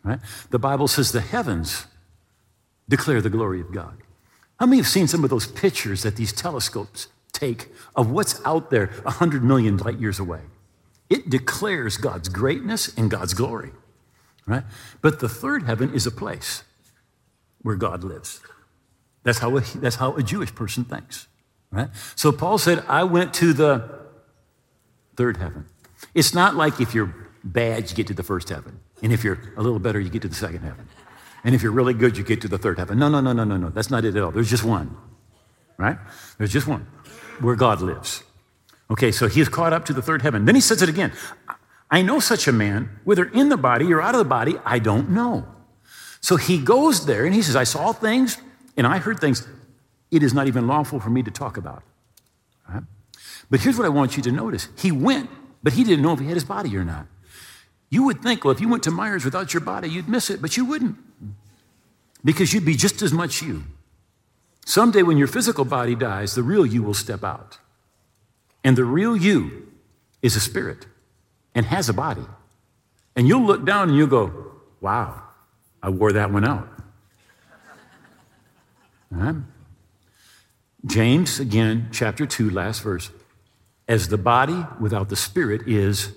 Right? 0.03 0.19
The 0.51 0.59
Bible 0.59 0.87
says 0.87 1.11
the 1.11 1.21
heavens 1.21 1.87
declare 2.87 3.21
the 3.21 3.29
glory 3.29 3.59
of 3.59 3.73
God. 3.73 3.97
How 4.59 4.65
many 4.65 4.77
have 4.77 4.87
seen 4.87 5.07
some 5.07 5.23
of 5.23 5.29
those 5.29 5.47
pictures 5.47 6.03
that 6.03 6.15
these 6.15 6.31
telescopes 6.31 7.07
take 7.33 7.69
of 7.95 8.09
what's 8.09 8.43
out 8.45 8.69
there 8.69 8.87
100 9.03 9.43
million 9.43 9.77
light 9.77 9.99
years 9.99 10.19
away? 10.19 10.41
It 11.09 11.29
declares 11.29 11.97
God's 11.97 12.29
greatness 12.29 12.95
and 12.97 13.09
God's 13.09 13.33
glory, 13.33 13.71
right? 14.45 14.63
But 15.01 15.19
the 15.19 15.29
third 15.29 15.63
heaven 15.63 15.93
is 15.93 16.07
a 16.07 16.11
place 16.11 16.63
where 17.61 17.75
God 17.75 18.03
lives. 18.03 18.41
That's 19.23 19.39
how 19.39 19.57
a, 19.57 19.61
that's 19.75 19.97
how 19.97 20.15
a 20.15 20.23
Jewish 20.23 20.53
person 20.55 20.83
thinks, 20.85 21.27
right? 21.71 21.89
So 22.15 22.31
Paul 22.31 22.57
said, 22.57 22.83
I 22.87 23.03
went 23.03 23.33
to 23.35 23.53
the 23.53 23.89
third 25.15 25.37
heaven. 25.37 25.65
It's 26.13 26.33
not 26.33 26.55
like 26.55 26.79
if 26.79 26.93
you're 26.93 27.13
bad, 27.43 27.89
you 27.89 27.95
get 27.95 28.07
to 28.07 28.13
the 28.13 28.23
first 28.23 28.49
heaven. 28.49 28.79
And 29.01 29.13
if 29.13 29.23
you're 29.23 29.39
a 29.57 29.61
little 29.61 29.79
better, 29.79 29.99
you 29.99 30.09
get 30.09 30.21
to 30.23 30.27
the 30.27 30.35
second 30.35 30.61
heaven. 30.61 30.87
And 31.43 31.55
if 31.55 31.61
you're 31.61 31.71
really 31.71 31.93
good, 31.93 32.17
you 32.17 32.23
get 32.23 32.41
to 32.41 32.47
the 32.47 32.57
third 32.57 32.79
heaven. 32.79 32.99
No, 32.99 33.09
no, 33.09 33.21
no, 33.21 33.33
no, 33.33 33.43
no, 33.43 33.57
no. 33.57 33.69
That's 33.69 33.89
not 33.89 34.05
it 34.05 34.15
at 34.15 34.23
all. 34.23 34.31
There's 34.31 34.49
just 34.49 34.63
one, 34.63 34.97
right? 35.77 35.97
There's 36.37 36.51
just 36.51 36.67
one 36.67 36.87
where 37.39 37.55
God 37.55 37.81
lives. 37.81 38.23
Okay, 38.89 39.11
so 39.11 39.27
he's 39.27 39.49
caught 39.49 39.73
up 39.73 39.85
to 39.85 39.93
the 39.93 40.01
third 40.01 40.21
heaven. 40.21 40.45
Then 40.45 40.55
he 40.55 40.61
says 40.61 40.81
it 40.81 40.89
again 40.89 41.13
I 41.89 42.01
know 42.01 42.19
such 42.19 42.47
a 42.47 42.51
man, 42.51 42.99
whether 43.05 43.25
in 43.25 43.49
the 43.49 43.57
body 43.57 43.91
or 43.93 44.01
out 44.01 44.13
of 44.13 44.19
the 44.19 44.25
body, 44.25 44.55
I 44.65 44.79
don't 44.79 45.09
know. 45.11 45.45
So 46.19 46.35
he 46.35 46.57
goes 46.57 47.05
there 47.05 47.25
and 47.25 47.33
he 47.33 47.41
says, 47.41 47.55
I 47.55 47.63
saw 47.63 47.93
things 47.93 48.37
and 48.75 48.85
I 48.85 48.97
heard 48.97 49.19
things 49.19 49.47
it 50.11 50.23
is 50.23 50.33
not 50.33 50.47
even 50.47 50.67
lawful 50.67 50.99
for 50.99 51.09
me 51.09 51.23
to 51.23 51.31
talk 51.31 51.57
about. 51.57 51.83
Right? 52.69 52.83
But 53.49 53.61
here's 53.61 53.77
what 53.77 53.85
I 53.85 53.89
want 53.89 54.17
you 54.17 54.23
to 54.23 54.31
notice 54.31 54.69
He 54.77 54.91
went, 54.91 55.29
but 55.63 55.73
he 55.73 55.83
didn't 55.83 56.03
know 56.03 56.13
if 56.13 56.19
he 56.19 56.25
had 56.25 56.35
his 56.35 56.45
body 56.45 56.75
or 56.77 56.83
not. 56.83 57.07
You 57.89 58.03
would 58.03 58.21
think, 58.21 58.43
well, 58.43 58.51
if 58.51 58.59
you 58.59 58.67
went 58.67 58.83
to 58.83 58.91
Meijer's 58.91 59.23
without 59.23 59.53
your 59.53 59.61
body, 59.61 59.89
you'd 59.89 60.09
miss 60.09 60.29
it, 60.29 60.41
but 60.41 60.57
you 60.57 60.65
wouldn't 60.65 60.97
because 62.23 62.53
you'd 62.53 62.65
be 62.65 62.75
just 62.75 63.01
as 63.01 63.13
much 63.13 63.41
you. 63.41 63.63
Someday, 64.65 65.01
when 65.01 65.17
your 65.17 65.27
physical 65.27 65.63
body 65.63 65.95
dies, 65.95 66.35
the 66.35 66.43
real 66.43 66.65
you 66.65 66.83
will 66.83 66.93
step 66.93 67.23
out. 67.23 67.57
And 68.65 68.75
the 68.75 68.83
real 68.83 69.15
you 69.15 69.71
is 70.21 70.35
a 70.35 70.41
spirit 70.41 70.87
and 71.55 71.65
has 71.65 71.87
a 71.87 71.93
body. 71.93 72.25
And 73.15 73.27
you'll 73.27 73.45
look 73.45 73.65
down 73.65 73.87
and 73.87 73.97
you'll 73.97 74.07
go, 74.07 74.51
wow, 74.81 75.23
I 75.81 75.89
wore 75.89 76.11
that 76.11 76.31
one 76.31 76.43
out. 76.43 76.67
Right? 79.09 79.35
James, 80.85 81.39
again, 81.39 81.89
chapter 81.91 82.25
2, 82.25 82.49
last 82.49 82.81
verse. 82.81 83.09
As 83.87 84.09
the 84.09 84.17
body 84.17 84.65
without 84.79 85.09
the 85.09 85.15
spirit 85.15 85.67
is 85.67 86.13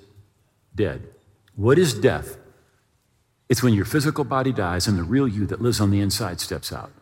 dead. 0.74 1.08
What 1.54 1.78
is 1.78 1.94
death? 1.94 2.36
It's 3.48 3.62
when 3.62 3.74
your 3.74 3.84
physical 3.84 4.24
body 4.24 4.52
dies 4.52 4.86
and 4.86 4.98
the 4.98 5.02
real 5.02 5.26
you 5.26 5.46
that 5.46 5.60
lives 5.60 5.80
on 5.80 5.90
the 5.90 6.00
inside 6.00 6.40
steps 6.40 6.72
out. 6.72 6.92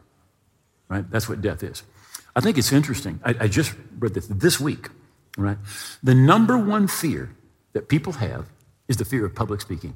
Right? 0.88 1.08
That's 1.10 1.28
what 1.28 1.40
death 1.40 1.62
is. 1.62 1.82
I 2.34 2.40
think 2.40 2.56
it's 2.56 2.72
interesting. 2.72 3.20
I, 3.24 3.34
I 3.40 3.48
just 3.48 3.74
read 3.98 4.14
this 4.14 4.26
this 4.26 4.60
week 4.60 4.88
right? 5.38 5.56
The 6.02 6.14
number 6.14 6.58
one 6.58 6.88
fear 6.88 7.30
that 7.72 7.88
people 7.88 8.14
have 8.14 8.46
is 8.88 8.96
the 8.96 9.04
fear 9.04 9.24
of 9.24 9.34
public 9.34 9.60
speaking. 9.60 9.94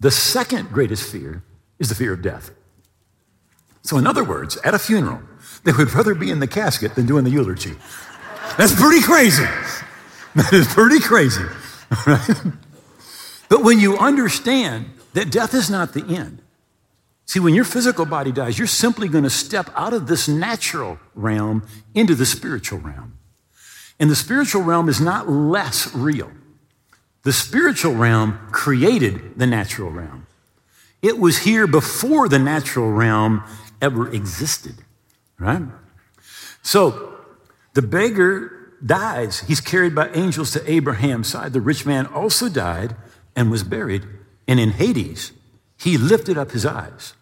The 0.00 0.10
second 0.10 0.70
greatest 0.70 1.10
fear 1.10 1.42
is 1.78 1.88
the 1.88 1.94
fear 1.94 2.12
of 2.12 2.20
death. 2.20 2.50
So, 3.82 3.96
in 3.96 4.06
other 4.06 4.24
words, 4.24 4.58
at 4.64 4.74
a 4.74 4.78
funeral, 4.78 5.22
they 5.64 5.72
would 5.72 5.92
rather 5.94 6.14
be 6.14 6.30
in 6.30 6.40
the 6.40 6.46
casket 6.46 6.94
than 6.94 7.06
doing 7.06 7.24
the 7.24 7.30
eulogy. 7.30 7.74
That's 8.56 8.74
pretty 8.74 9.02
crazy. 9.02 9.46
That 10.34 10.52
is 10.52 10.66
pretty 10.68 11.00
crazy. 11.00 11.44
Right? 12.06 12.36
But 13.48 13.64
when 13.64 13.80
you 13.80 13.96
understand 13.98 14.90
that 15.14 15.30
death 15.30 15.54
is 15.54 15.70
not 15.70 15.94
the 15.94 16.04
end, 16.04 16.42
see, 17.24 17.40
when 17.40 17.54
your 17.54 17.64
physical 17.64 18.04
body 18.04 18.30
dies, 18.32 18.58
you're 18.58 18.66
simply 18.66 19.08
going 19.08 19.24
to 19.24 19.30
step 19.30 19.70
out 19.74 19.92
of 19.92 20.06
this 20.06 20.28
natural 20.28 20.98
realm 21.14 21.66
into 21.94 22.14
the 22.14 22.26
spiritual 22.26 22.78
realm. 22.78 23.18
And 23.98 24.10
the 24.10 24.16
spiritual 24.16 24.62
realm 24.62 24.88
is 24.88 25.00
not 25.00 25.28
less 25.28 25.92
real. 25.94 26.30
The 27.22 27.32
spiritual 27.32 27.94
realm 27.94 28.38
created 28.52 29.38
the 29.38 29.46
natural 29.46 29.90
realm. 29.90 30.26
It 31.02 31.18
was 31.18 31.38
here 31.38 31.66
before 31.66 32.28
the 32.28 32.38
natural 32.38 32.90
realm 32.90 33.42
ever 33.82 34.08
existed, 34.12 34.76
right? 35.38 35.62
So 36.62 37.14
the 37.74 37.82
beggar 37.82 38.74
dies. 38.84 39.40
He's 39.40 39.60
carried 39.60 39.94
by 39.94 40.08
angels 40.10 40.52
to 40.52 40.70
Abraham's 40.70 41.28
side. 41.28 41.52
The 41.52 41.60
rich 41.60 41.86
man 41.86 42.06
also 42.06 42.48
died 42.48 42.96
and 43.34 43.50
was 43.50 43.62
buried. 43.62 44.04
And 44.46 44.58
in 44.58 44.70
Hades, 44.70 45.32
he 45.78 45.98
lifted 45.98 46.38
up 46.38 46.52
his 46.52 46.64
eyes. 46.66 47.14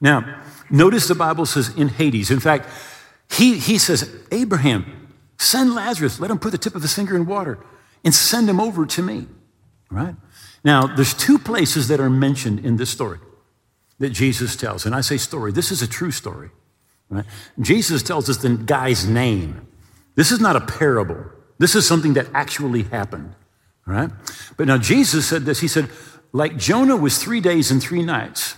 Now, 0.00 0.42
notice 0.70 1.08
the 1.08 1.14
Bible 1.14 1.46
says 1.46 1.74
in 1.76 1.88
Hades. 1.88 2.30
In 2.30 2.40
fact, 2.40 2.68
he, 3.30 3.58
he 3.58 3.78
says, 3.78 4.10
Abraham, 4.30 4.98
Send 5.38 5.74
Lazarus, 5.74 6.18
let 6.18 6.30
him 6.30 6.38
put 6.38 6.50
the 6.50 6.58
tip 6.58 6.74
of 6.74 6.82
his 6.82 6.94
finger 6.94 7.16
in 7.16 7.24
water 7.24 7.58
and 8.04 8.14
send 8.14 8.50
him 8.50 8.60
over 8.60 8.84
to 8.86 9.02
me. 9.02 9.26
Right? 9.90 10.16
Now, 10.64 10.86
there's 10.86 11.14
two 11.14 11.38
places 11.38 11.88
that 11.88 12.00
are 12.00 12.10
mentioned 12.10 12.64
in 12.64 12.76
this 12.76 12.90
story 12.90 13.18
that 13.98 14.10
Jesus 14.10 14.56
tells. 14.56 14.84
And 14.84 14.94
I 14.94 15.00
say 15.00 15.16
story, 15.16 15.52
this 15.52 15.70
is 15.70 15.80
a 15.80 15.86
true 15.86 16.10
story. 16.10 16.50
Right? 17.10 17.24
Jesus 17.60 18.02
tells 18.02 18.28
us 18.28 18.38
the 18.38 18.56
guy's 18.56 19.06
name. 19.06 19.66
This 20.14 20.30
is 20.30 20.40
not 20.40 20.56
a 20.56 20.60
parable. 20.60 21.24
This 21.58 21.74
is 21.74 21.86
something 21.86 22.14
that 22.14 22.26
actually 22.34 22.82
happened. 22.82 23.34
Right? 23.86 24.10
But 24.56 24.66
now 24.66 24.78
Jesus 24.78 25.26
said 25.26 25.44
this. 25.44 25.60
He 25.60 25.68
said, 25.68 25.88
like 26.32 26.56
Jonah 26.56 26.96
was 26.96 27.22
three 27.22 27.40
days 27.40 27.70
and 27.70 27.82
three 27.82 28.02
nights 28.02 28.56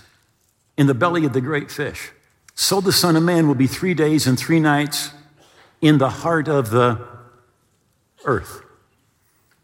in 0.77 0.87
the 0.87 0.93
belly 0.93 1.25
of 1.25 1.33
the 1.33 1.41
great 1.41 1.71
fish, 1.71 2.11
so 2.55 2.81
the 2.81 2.91
Son 2.91 3.15
of 3.15 3.23
Man 3.23 3.47
will 3.47 3.55
be 3.55 3.67
three 3.67 3.93
days 3.93 4.27
and 4.27 4.37
three 4.37 4.59
nights 4.59 5.11
in 5.81 5.97
the 5.97 6.09
heart 6.09 6.47
of 6.47 6.69
the 6.69 7.07
earth. 8.25 8.61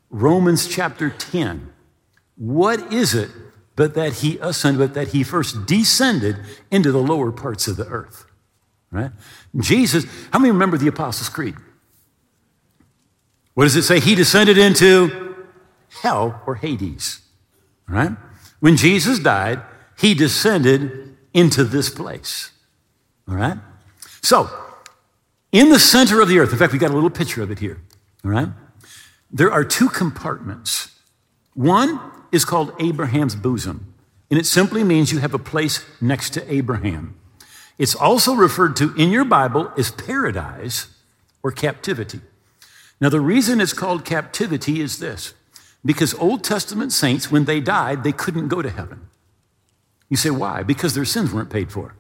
Romans 0.10 0.68
chapter 0.68 1.10
10. 1.10 1.72
What 2.38 2.94
is 2.94 3.14
it 3.14 3.30
but 3.76 3.94
that 3.94 4.14
he 4.14 4.38
ascended, 4.40 4.80
but 4.80 4.94
that 4.94 5.10
he 5.10 5.24
first 5.24 5.66
descended 5.66 6.38
into 6.72 6.92
the 6.92 7.02
lower 7.02 7.32
parts 7.32 7.68
of 7.68 7.78
the 7.78 7.86
earth? 7.88 8.26
Right? 8.92 9.12
Jesus, 9.58 10.06
how 10.32 10.40
many 10.40 10.52
remember 10.52 10.78
the 10.78 10.88
Apostles' 10.88 11.30
Creed? 11.30 11.56
What 13.54 13.64
does 13.64 13.76
it 13.76 13.84
say? 13.84 14.00
He 14.00 14.16
descended 14.16 14.58
into 14.58 15.46
hell 16.02 16.42
or 16.46 16.56
Hades. 16.56 17.22
Right? 17.88 18.12
When 18.60 18.78
Jesus 18.78 19.20
died, 19.20 19.62
he 19.98 20.14
descended 20.14 21.16
into 21.34 21.64
this 21.64 21.90
place. 21.90 22.52
All 23.28 23.36
right? 23.36 23.58
So, 24.22 24.50
in 25.52 25.70
the 25.70 25.80
center 25.80 26.22
of 26.22 26.28
the 26.28 26.40
earth, 26.40 26.52
in 26.52 26.58
fact, 26.58 26.74
we 26.74 26.80
got 26.80 26.92
a 26.92 26.94
little 26.94 27.10
picture 27.10 27.42
of 27.42 27.52
it 27.52 27.60
here. 27.60 27.82
All 28.24 28.32
right? 28.32 28.50
There 29.32 29.52
are 29.52 29.64
two 29.64 29.90
compartments. 29.90 30.96
One 31.54 32.00
is 32.32 32.46
called 32.46 32.74
Abraham's 32.80 33.36
bosom, 33.36 33.94
and 34.30 34.40
it 34.40 34.46
simply 34.46 34.84
means 34.84 35.12
you 35.12 35.20
have 35.20 35.34
a 35.34 35.40
place 35.40 35.84
next 36.02 36.32
to 36.32 36.54
Abraham. 36.54 37.16
It's 37.78 37.96
also 37.96 38.34
referred 38.34 38.76
to 38.78 38.94
in 38.96 39.10
your 39.10 39.26
Bible 39.26 39.72
as 39.78 39.92
paradise 39.92 40.88
or 41.44 41.52
captivity. 41.52 42.22
Now, 43.00 43.10
the 43.10 43.22
reason 43.22 43.62
it's 43.62 43.74
called 43.74 44.06
captivity 44.06 44.82
is 44.82 44.98
this 44.98 45.34
because 45.86 46.14
Old 46.16 46.44
Testament 46.44 46.92
saints, 46.92 47.32
when 47.32 47.46
they 47.46 47.60
died, 47.60 48.04
they 48.04 48.12
couldn't 48.12 48.48
go 48.48 48.62
to 48.62 48.70
heaven. 48.70 49.08
You 50.10 50.18
say, 50.18 50.30
why? 50.30 50.64
Because 50.64 50.96
their 50.96 51.06
sins 51.06 51.32
weren't 51.34 51.50
paid 51.50 51.72
for. 51.72 51.96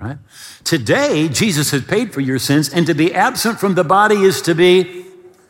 Right? 0.00 0.18
Today, 0.64 1.28
Jesus 1.28 1.70
has 1.70 1.84
paid 1.84 2.12
for 2.12 2.20
your 2.20 2.38
sins, 2.38 2.72
and 2.72 2.86
to 2.86 2.94
be 2.94 3.14
absent 3.14 3.60
from 3.60 3.74
the 3.74 3.84
body 3.84 4.16
is 4.16 4.40
to 4.42 4.54
be 4.54 5.04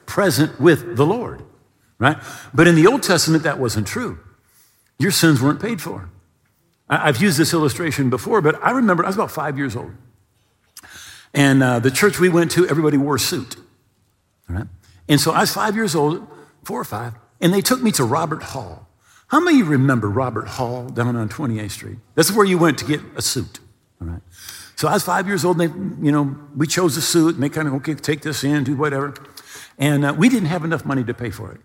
present 0.07 0.61
with 0.61 0.97
the 0.97 1.07
Lord. 1.07 1.43
Right? 1.99 2.17
But 2.53 2.67
in 2.67 2.75
the 2.75 2.87
Old 2.87 3.03
Testament, 3.03 3.45
that 3.45 3.59
wasn't 3.59 3.87
true. 3.87 4.19
Your 4.99 5.13
sins 5.13 5.41
weren't 5.41 5.63
paid 5.63 5.81
for. 5.81 6.11
I've 6.91 7.23
used 7.23 7.39
this 7.39 7.55
illustration 7.55 8.11
before, 8.11 8.41
but 8.41 8.57
I 8.63 8.73
remember 8.73 9.05
I 9.05 9.07
was 9.07 9.15
about 9.15 9.31
five 9.31 9.57
years 9.57 9.77
old. 9.77 9.93
And 11.33 11.63
uh, 11.63 11.79
the 11.79 11.91
church 11.91 12.19
we 12.19 12.29
went 12.29 12.51
to, 12.53 12.67
everybody 12.67 12.97
wore 12.97 13.15
a 13.15 13.21
suit. 13.21 13.57
Right? 14.49 14.67
And 15.09 15.21
so 15.21 15.31
I 15.31 15.41
was 15.41 15.53
five 15.53 15.77
years 15.77 15.95
old, 15.95 16.27
four 16.65 16.81
or 16.81 16.85
five, 16.85 17.15
and 17.41 17.55
they 17.55 17.61
took 17.61 17.81
me 17.81 17.93
to 17.93 18.05
Robert 18.05 18.43
Hall. 18.43 18.89
How 19.29 19.39
many 19.39 19.61
of 19.61 19.67
you 19.67 19.73
remember 19.73 20.11
Robert 20.11 20.49
Hall 20.49 20.89
down 20.89 21.15
on 21.15 21.29
28th 21.29 21.71
Street? 21.71 21.99
That's 22.17 22.33
where 22.33 22.45
you 22.45 22.59
went 22.59 22.79
to 22.79 22.85
get 22.85 23.01
a 23.17 23.23
suit. 23.23 23.61
All 24.01 24.09
right. 24.09 24.23
So 24.75 24.89
I 24.89 24.95
was 24.95 25.05
five 25.05 25.29
years 25.29 25.45
old, 25.45 25.61
and 25.61 25.71
they, 25.71 26.05
you 26.05 26.11
know, 26.11 26.37
we 26.57 26.67
chose 26.67 26.97
a 26.97 27.03
suit, 27.03 27.35
and 27.35 27.45
they 27.45 27.49
kind 27.49 27.69
of, 27.69 27.75
okay, 27.75 27.95
take 27.95 28.23
this 28.23 28.43
in, 28.43 28.65
do 28.65 28.75
whatever. 28.75 29.15
And 29.79 30.05
uh, 30.05 30.15
we 30.17 30.29
didn't 30.29 30.49
have 30.49 30.65
enough 30.65 30.85
money 30.85 31.05
to 31.05 31.15
pay 31.15 31.31
for 31.31 31.53
it. 31.53 31.61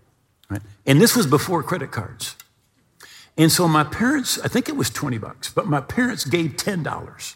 Right? 0.50 0.62
And 0.86 1.02
this 1.02 1.16
was 1.16 1.26
before 1.26 1.64
credit 1.64 1.92
cards. 1.92 2.36
And 3.38 3.52
so 3.52 3.68
my 3.68 3.84
parents, 3.84 4.40
I 4.40 4.48
think 4.48 4.70
it 4.70 4.78
was 4.78 4.90
20 4.90 5.18
bucks, 5.18 5.52
but 5.52 5.68
my 5.68 5.82
parents 5.82 6.24
gave 6.26 6.52
$10. 6.52 7.36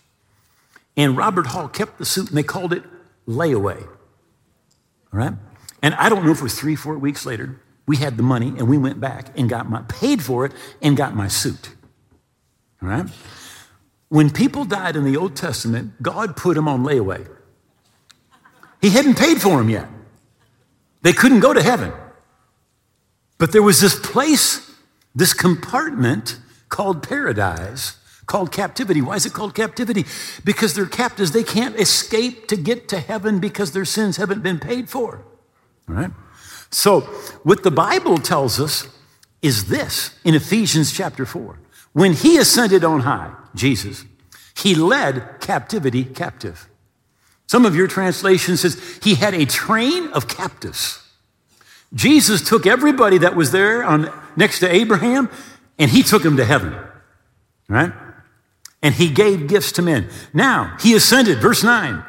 And 0.95 1.17
Robert 1.17 1.47
Hall 1.47 1.67
kept 1.67 1.97
the 1.97 2.05
suit 2.05 2.29
and 2.29 2.37
they 2.37 2.43
called 2.43 2.73
it 2.73 2.83
layaway. 3.27 3.81
All 3.81 5.19
right? 5.19 5.33
And 5.81 5.95
I 5.95 6.09
don't 6.09 6.25
know 6.25 6.31
if 6.31 6.39
it 6.39 6.43
was 6.43 6.59
three, 6.59 6.75
four 6.75 6.97
weeks 6.97 7.25
later, 7.25 7.59
we 7.85 7.97
had 7.97 8.17
the 8.17 8.23
money 8.23 8.47
and 8.47 8.67
we 8.67 8.77
went 8.77 8.99
back 8.99 9.37
and 9.37 9.49
got 9.49 9.69
my, 9.69 9.81
paid 9.83 10.21
for 10.21 10.45
it 10.45 10.53
and 10.81 10.95
got 10.95 11.15
my 11.15 11.27
suit. 11.27 11.69
All 12.81 12.89
right? 12.89 13.07
When 14.09 14.29
people 14.29 14.65
died 14.65 14.95
in 14.95 15.03
the 15.03 15.17
Old 15.17 15.35
Testament, 15.35 16.01
God 16.01 16.35
put 16.35 16.55
them 16.55 16.67
on 16.67 16.83
layaway. 16.83 17.27
He 18.81 18.89
hadn't 18.89 19.17
paid 19.17 19.41
for 19.41 19.57
them 19.57 19.69
yet. 19.69 19.87
They 21.01 21.13
couldn't 21.13 21.39
go 21.39 21.53
to 21.53 21.61
heaven. 21.61 21.93
But 23.37 23.51
there 23.51 23.63
was 23.63 23.79
this 23.79 23.97
place, 23.97 24.68
this 25.19 25.33
compartment 25.33 26.39
called 26.69 27.03
paradise, 27.07 27.97
called 28.25 28.51
captivity. 28.51 29.01
Why 29.01 29.15
is 29.15 29.25
it 29.25 29.33
called 29.33 29.53
captivity? 29.53 30.05
Because 30.43 30.73
they're 30.73 30.85
captives. 30.85 31.31
They 31.31 31.43
can't 31.43 31.75
escape 31.79 32.47
to 32.47 32.55
get 32.55 32.87
to 32.89 32.99
heaven 32.99 33.39
because 33.39 33.71
their 33.71 33.85
sins 33.85 34.17
haven't 34.17 34.43
been 34.43 34.59
paid 34.59 34.89
for. 34.89 35.25
All 35.87 35.95
right? 35.95 36.11
So, 36.71 37.01
what 37.43 37.63
the 37.63 37.71
Bible 37.71 38.17
tells 38.17 38.59
us 38.59 38.87
is 39.41 39.65
this 39.65 40.17
in 40.23 40.35
Ephesians 40.35 40.91
chapter 40.91 41.25
4. 41.25 41.59
When 41.93 42.13
he 42.13 42.37
ascended 42.37 42.83
on 42.83 43.01
high, 43.01 43.33
Jesus, 43.55 44.05
he 44.55 44.75
led 44.75 45.39
captivity 45.41 46.03
captive. 46.03 46.69
Some 47.47 47.65
of 47.65 47.75
your 47.75 47.87
translation 47.87 48.57
says 48.57 48.99
he 49.01 49.15
had 49.15 49.33
a 49.33 49.45
train 49.45 50.09
of 50.09 50.27
captives. 50.27 51.03
Jesus 51.93 52.47
took 52.47 52.67
everybody 52.67 53.17
that 53.17 53.35
was 53.35 53.51
there 53.51 53.83
on, 53.83 54.11
next 54.35 54.59
to 54.59 54.73
Abraham 54.73 55.29
and 55.77 55.89
he 55.89 56.03
took 56.03 56.23
him 56.23 56.37
to 56.37 56.45
heaven, 56.45 56.75
right? 57.67 57.93
And 58.81 58.93
he 58.93 59.09
gave 59.09 59.47
gifts 59.47 59.71
to 59.73 59.81
men. 59.81 60.09
Now, 60.33 60.77
he 60.79 60.93
ascended, 60.95 61.39
verse 61.39 61.63
9. 61.63 62.03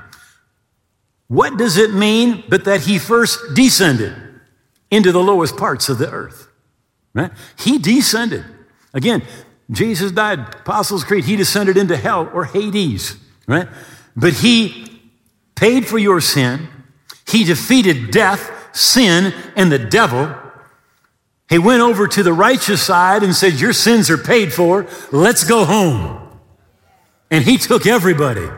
What 1.28 1.56
does 1.56 1.76
it 1.76 1.92
mean 1.92 2.44
but 2.48 2.64
that 2.64 2.82
he 2.82 2.98
first 2.98 3.38
descended 3.54 4.14
into 4.90 5.12
the 5.12 5.22
lowest 5.22 5.56
parts 5.56 5.88
of 5.88 5.98
the 5.98 6.10
earth? 6.10 6.48
Right? 7.14 7.30
He 7.58 7.78
descended. 7.78 8.44
Again, 8.92 9.22
Jesus 9.70 10.10
died, 10.10 10.40
Apostles' 10.40 11.04
Creed, 11.04 11.24
he 11.24 11.36
descended 11.36 11.76
into 11.76 11.96
hell 11.96 12.28
or 12.34 12.44
Hades, 12.44 13.16
right? 13.46 13.68
But 14.16 14.34
he 14.34 15.00
paid 15.54 15.86
for 15.86 15.98
your 15.98 16.20
sin. 16.20 16.68
He 17.28 17.44
defeated 17.44 18.10
death 18.10 18.50
sin 18.72 19.32
and 19.56 19.70
the 19.70 19.78
devil. 19.78 20.34
He 21.50 21.58
went 21.58 21.82
over 21.82 22.06
to 22.06 22.22
the 22.22 22.32
righteous 22.32 22.80
side 22.80 23.24
and 23.24 23.34
said, 23.34 23.54
Your 23.54 23.72
sins 23.72 24.08
are 24.08 24.16
paid 24.16 24.52
for. 24.52 24.86
Let's 25.10 25.42
go 25.42 25.64
home. 25.64 26.38
And 27.28 27.44
he 27.44 27.58
took 27.58 27.86
everybody. 27.86 28.48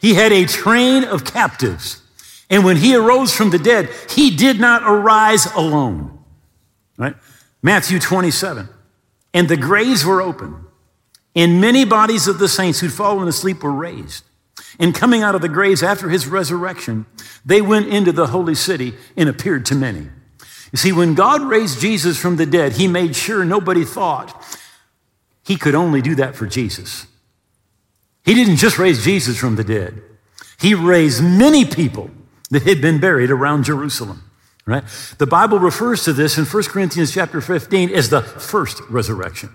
He 0.00 0.14
had 0.14 0.32
a 0.32 0.44
train 0.44 1.02
of 1.02 1.24
captives. 1.24 2.02
And 2.50 2.62
when 2.62 2.76
he 2.76 2.94
arose 2.94 3.34
from 3.34 3.50
the 3.50 3.58
dead, 3.58 3.88
he 4.10 4.36
did 4.36 4.60
not 4.60 4.82
arise 4.84 5.46
alone. 5.54 6.22
Right? 6.98 7.16
Matthew 7.62 7.98
27. 7.98 8.68
And 9.32 9.48
the 9.48 9.56
graves 9.56 10.04
were 10.04 10.20
open, 10.20 10.66
and 11.34 11.58
many 11.58 11.86
bodies 11.86 12.28
of 12.28 12.38
the 12.38 12.48
saints 12.48 12.80
who'd 12.80 12.92
fallen 12.92 13.26
asleep 13.26 13.62
were 13.62 13.72
raised. 13.72 14.24
And 14.78 14.94
coming 14.94 15.22
out 15.22 15.34
of 15.34 15.40
the 15.40 15.48
graves 15.48 15.82
after 15.82 16.10
his 16.10 16.26
resurrection, 16.26 17.06
they 17.46 17.62
went 17.62 17.88
into 17.88 18.12
the 18.12 18.26
holy 18.26 18.54
city 18.54 18.92
and 19.16 19.30
appeared 19.30 19.64
to 19.66 19.74
many. 19.74 20.08
You 20.72 20.78
see, 20.78 20.92
when 20.92 21.14
God 21.14 21.42
raised 21.42 21.80
Jesus 21.80 22.18
from 22.18 22.36
the 22.36 22.46
dead, 22.46 22.72
he 22.72 22.88
made 22.88 23.14
sure 23.14 23.44
nobody 23.44 23.84
thought 23.84 24.42
he 25.44 25.56
could 25.56 25.74
only 25.74 26.00
do 26.00 26.14
that 26.14 26.34
for 26.34 26.46
Jesus. 26.46 27.06
He 28.24 28.34
didn't 28.34 28.56
just 28.56 28.78
raise 28.78 29.04
Jesus 29.04 29.38
from 29.38 29.56
the 29.56 29.64
dead, 29.64 30.02
he 30.58 30.74
raised 30.74 31.22
many 31.22 31.64
people 31.64 32.10
that 32.50 32.62
had 32.62 32.80
been 32.80 33.00
buried 33.00 33.30
around 33.30 33.64
Jerusalem. 33.64 34.28
Right? 34.64 34.84
The 35.18 35.26
Bible 35.26 35.58
refers 35.58 36.04
to 36.04 36.12
this 36.12 36.38
in 36.38 36.44
1 36.44 36.62
Corinthians 36.64 37.12
chapter 37.12 37.40
15 37.40 37.90
as 37.90 38.10
the 38.10 38.22
first 38.22 38.80
resurrection. 38.88 39.52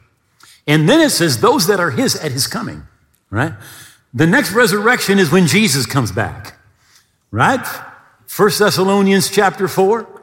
And 0.68 0.90
then 0.90 1.00
it 1.00 1.12
says 1.12 1.40
those 1.40 1.68
that 1.68 1.80
are 1.80 1.92
his 1.92 2.18
at 2.18 2.34
his 2.34 2.46
coming, 2.46 2.84
right? 3.30 3.54
The 4.14 4.28
next 4.28 4.52
resurrection 4.52 5.18
is 5.18 5.32
when 5.32 5.48
Jesus 5.48 5.86
comes 5.86 6.12
back, 6.12 6.60
right? 7.32 7.66
1 8.36 8.52
Thessalonians 8.60 9.30
chapter 9.32 9.70
4 9.70 10.17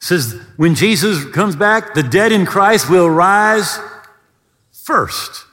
says, 0.00 0.40
when 0.56 0.74
Jesus 0.74 1.24
comes 1.32 1.54
back, 1.54 1.94
the 1.94 2.02
dead 2.02 2.32
in 2.32 2.46
Christ 2.46 2.88
will 2.90 3.08
rise 3.08 3.78
first. 4.72 5.44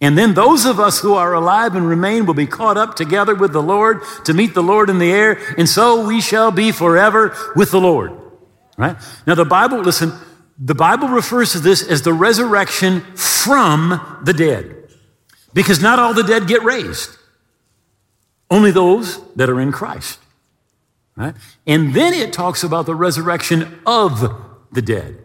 And 0.00 0.18
then 0.18 0.34
those 0.34 0.64
of 0.66 0.80
us 0.80 0.98
who 0.98 1.14
are 1.14 1.32
alive 1.32 1.76
and 1.76 1.88
remain 1.88 2.26
will 2.26 2.34
be 2.34 2.48
caught 2.48 2.76
up 2.76 2.96
together 2.96 3.36
with 3.36 3.52
the 3.52 3.62
Lord 3.62 4.02
to 4.24 4.34
meet 4.34 4.52
the 4.52 4.62
Lord 4.62 4.90
in 4.90 4.98
the 4.98 5.12
air, 5.12 5.38
and 5.56 5.68
so 5.68 6.04
we 6.04 6.20
shall 6.20 6.50
be 6.50 6.72
forever 6.72 7.36
with 7.54 7.70
the 7.70 7.80
Lord. 7.80 8.12
Right? 8.76 8.96
Now, 9.26 9.36
the 9.36 9.44
Bible, 9.44 9.78
listen, 9.78 10.12
the 10.58 10.74
Bible 10.74 11.06
refers 11.06 11.52
to 11.52 11.60
this 11.60 11.86
as 11.86 12.02
the 12.02 12.12
resurrection 12.12 13.02
from 13.14 14.20
the 14.24 14.32
dead, 14.32 14.88
because 15.54 15.80
not 15.80 16.00
all 16.00 16.14
the 16.14 16.24
dead 16.24 16.48
get 16.48 16.64
raised. 16.64 17.10
Only 18.50 18.72
those 18.72 19.22
that 19.36 19.48
are 19.48 19.60
in 19.60 19.70
Christ. 19.70 20.18
Right? 21.16 21.34
And 21.66 21.94
then 21.94 22.14
it 22.14 22.32
talks 22.32 22.64
about 22.64 22.86
the 22.86 22.94
resurrection 22.94 23.80
of 23.86 24.20
the 24.72 24.82
dead. 24.82 25.18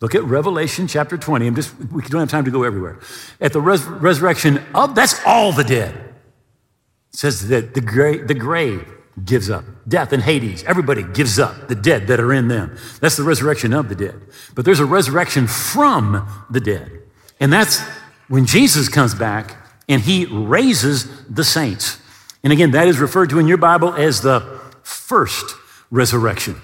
Look 0.00 0.16
at 0.16 0.24
Revelation 0.24 0.88
chapter 0.88 1.16
20. 1.16 1.46
I'm 1.46 1.54
just, 1.54 1.78
we 1.78 2.02
don't 2.02 2.20
have 2.20 2.30
time 2.30 2.44
to 2.44 2.50
go 2.50 2.64
everywhere. 2.64 2.98
At 3.40 3.52
the 3.52 3.60
res- 3.60 3.84
resurrection 3.84 4.60
of, 4.74 4.96
that's 4.96 5.20
all 5.24 5.52
the 5.52 5.62
dead. 5.62 5.94
It 5.94 7.18
says 7.18 7.48
that 7.48 7.74
the, 7.74 7.80
gra- 7.80 8.26
the 8.26 8.34
grave 8.34 8.84
gives 9.24 9.48
up. 9.48 9.64
Death 9.86 10.12
and 10.12 10.20
Hades, 10.20 10.64
everybody 10.64 11.04
gives 11.04 11.38
up 11.38 11.68
the 11.68 11.76
dead 11.76 12.08
that 12.08 12.18
are 12.18 12.32
in 12.32 12.48
them. 12.48 12.76
That's 13.00 13.16
the 13.16 13.22
resurrection 13.22 13.72
of 13.72 13.88
the 13.88 13.94
dead. 13.94 14.20
But 14.56 14.64
there's 14.64 14.80
a 14.80 14.86
resurrection 14.86 15.46
from 15.46 16.28
the 16.50 16.60
dead. 16.60 16.90
And 17.38 17.52
that's 17.52 17.80
when 18.26 18.44
Jesus 18.44 18.88
comes 18.88 19.14
back 19.14 19.56
and 19.88 20.00
he 20.00 20.26
raises 20.26 21.26
the 21.28 21.44
saints. 21.44 22.00
And 22.42 22.52
again, 22.52 22.72
that 22.72 22.88
is 22.88 22.98
referred 22.98 23.30
to 23.30 23.38
in 23.38 23.46
your 23.46 23.56
Bible 23.56 23.94
as 23.94 24.20
the 24.20 24.40
first 24.82 25.56
resurrection. 25.90 26.60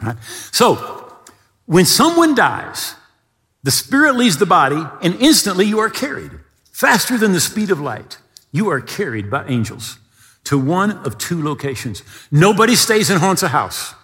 Right? 0.00 0.16
So, 0.52 1.08
when 1.66 1.84
someone 1.84 2.34
dies, 2.34 2.94
the 3.62 3.70
spirit 3.70 4.16
leaves 4.16 4.38
the 4.38 4.46
body, 4.46 4.82
and 5.00 5.14
instantly 5.20 5.66
you 5.66 5.78
are 5.78 5.90
carried 5.90 6.32
faster 6.72 7.16
than 7.16 7.32
the 7.32 7.40
speed 7.40 7.70
of 7.70 7.80
light. 7.80 8.18
You 8.50 8.68
are 8.70 8.80
carried 8.80 9.30
by 9.30 9.46
angels 9.46 9.98
to 10.44 10.58
one 10.58 10.92
of 11.06 11.18
two 11.18 11.42
locations. 11.42 12.02
Nobody 12.30 12.74
stays 12.74 13.10
and 13.10 13.20
haunts 13.20 13.42
a 13.42 13.48
house. 13.48 13.94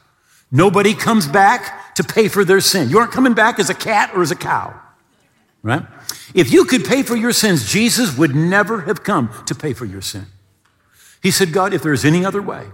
Nobody 0.51 0.95
comes 0.95 1.27
back 1.27 1.95
to 1.97 2.05
pay 2.05 2.29
for 2.29 2.45
their 2.45 2.61
sin. 2.61 2.89
You 2.89 2.99
aren't 2.99 3.13
coming 3.13 3.35
back 3.35 3.59
as 3.59 3.69
a 3.69 3.75
cat 3.75 4.13
or 4.15 4.23
as 4.23 4.31
a 4.31 4.37
cow. 4.37 4.81
right? 5.63 5.85
If 6.35 6.53
you 6.53 6.65
could 6.65 6.85
pay 6.85 7.03
for 7.03 7.17
your 7.17 7.33
sins, 7.33 7.71
Jesus 7.71 8.17
would 8.17 8.35
never 8.35 8.83
have 8.83 9.03
come 9.03 9.31
to 9.47 9.55
pay 9.55 9.73
for 9.73 9.85
your 9.85 10.01
sin. 10.01 10.27
He 11.23 11.31
said, 11.31 11.53
God, 11.53 11.75
if 11.75 11.83
there's 11.83 12.05
any 12.05 12.25
other 12.25 12.43
way, 12.43 12.67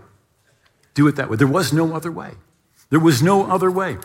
do 0.94 1.06
it 1.08 1.16
that 1.16 1.28
way. 1.28 1.36
There 1.36 1.46
was 1.46 1.72
no 1.72 1.94
other 1.94 2.12
way. 2.12 2.32
There 2.90 3.00
was 3.00 3.22
no 3.22 3.50
other 3.50 3.70
way. 3.70 3.96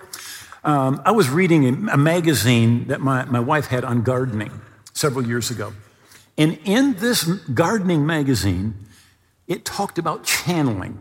Um, 0.64 1.02
I 1.06 1.12
was 1.12 1.30
reading 1.30 1.66
a, 1.90 1.94
a 1.94 1.98
magazine 1.98 2.88
that 2.88 3.02
my, 3.02 3.26
my 3.26 3.40
wife 3.40 3.68
had 3.68 3.84
on 3.84 4.02
gardening 4.02 4.52
several 4.94 5.26
years 5.26 5.52
ago. 5.52 5.74
And 6.38 6.58
in 6.64 6.96
this 6.96 7.24
gardening 7.24 8.06
magazine, 8.06 8.76
it 9.48 9.66
talked 9.66 9.98
about 9.98 10.24
channeling, 10.24 11.00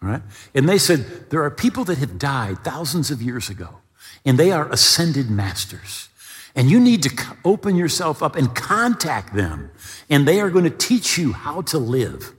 right? 0.00 0.22
And 0.54 0.68
they 0.68 0.78
said 0.78 1.30
there 1.30 1.42
are 1.42 1.50
people 1.50 1.84
that 1.84 1.98
have 1.98 2.18
died 2.18 2.64
thousands 2.64 3.10
of 3.10 3.20
years 3.20 3.50
ago, 3.50 3.80
and 4.24 4.38
they 4.38 4.52
are 4.52 4.70
ascended 4.70 5.30
masters. 5.30 6.08
And 6.54 6.70
you 6.70 6.80
need 6.80 7.02
to 7.04 7.36
open 7.44 7.76
yourself 7.76 8.22
up 8.22 8.36
and 8.36 8.54
contact 8.54 9.34
them, 9.34 9.70
and 10.08 10.26
they 10.26 10.40
are 10.40 10.50
going 10.50 10.64
to 10.64 10.70
teach 10.70 11.16
you 11.16 11.32
how 11.32 11.62
to 11.62 11.78
live. 11.78 12.32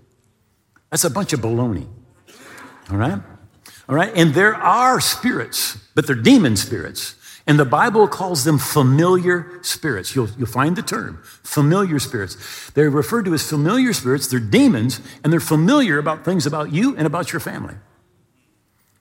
That's 0.91 1.05
a 1.05 1.09
bunch 1.09 1.33
of 1.33 1.39
baloney. 1.39 1.87
All 2.91 2.97
right? 2.97 3.19
All 3.89 3.95
right? 3.95 4.11
And 4.15 4.33
there 4.33 4.53
are 4.55 4.99
spirits, 4.99 5.77
but 5.95 6.05
they're 6.05 6.15
demon 6.15 6.57
spirits. 6.57 7.15
And 7.47 7.57
the 7.57 7.65
Bible 7.65 8.07
calls 8.07 8.43
them 8.43 8.59
familiar 8.59 9.59
spirits. 9.63 10.15
You'll, 10.15 10.29
you'll 10.37 10.47
find 10.47 10.75
the 10.75 10.83
term 10.83 11.19
familiar 11.23 11.97
spirits. 11.97 12.69
They're 12.71 12.89
referred 12.89 13.25
to 13.25 13.33
as 13.33 13.47
familiar 13.49 13.93
spirits. 13.93 14.27
They're 14.27 14.39
demons, 14.39 15.01
and 15.23 15.33
they're 15.33 15.39
familiar 15.39 15.97
about 15.97 16.23
things 16.23 16.45
about 16.45 16.71
you 16.71 16.95
and 16.95 17.07
about 17.07 17.33
your 17.33 17.39
family. 17.39 17.75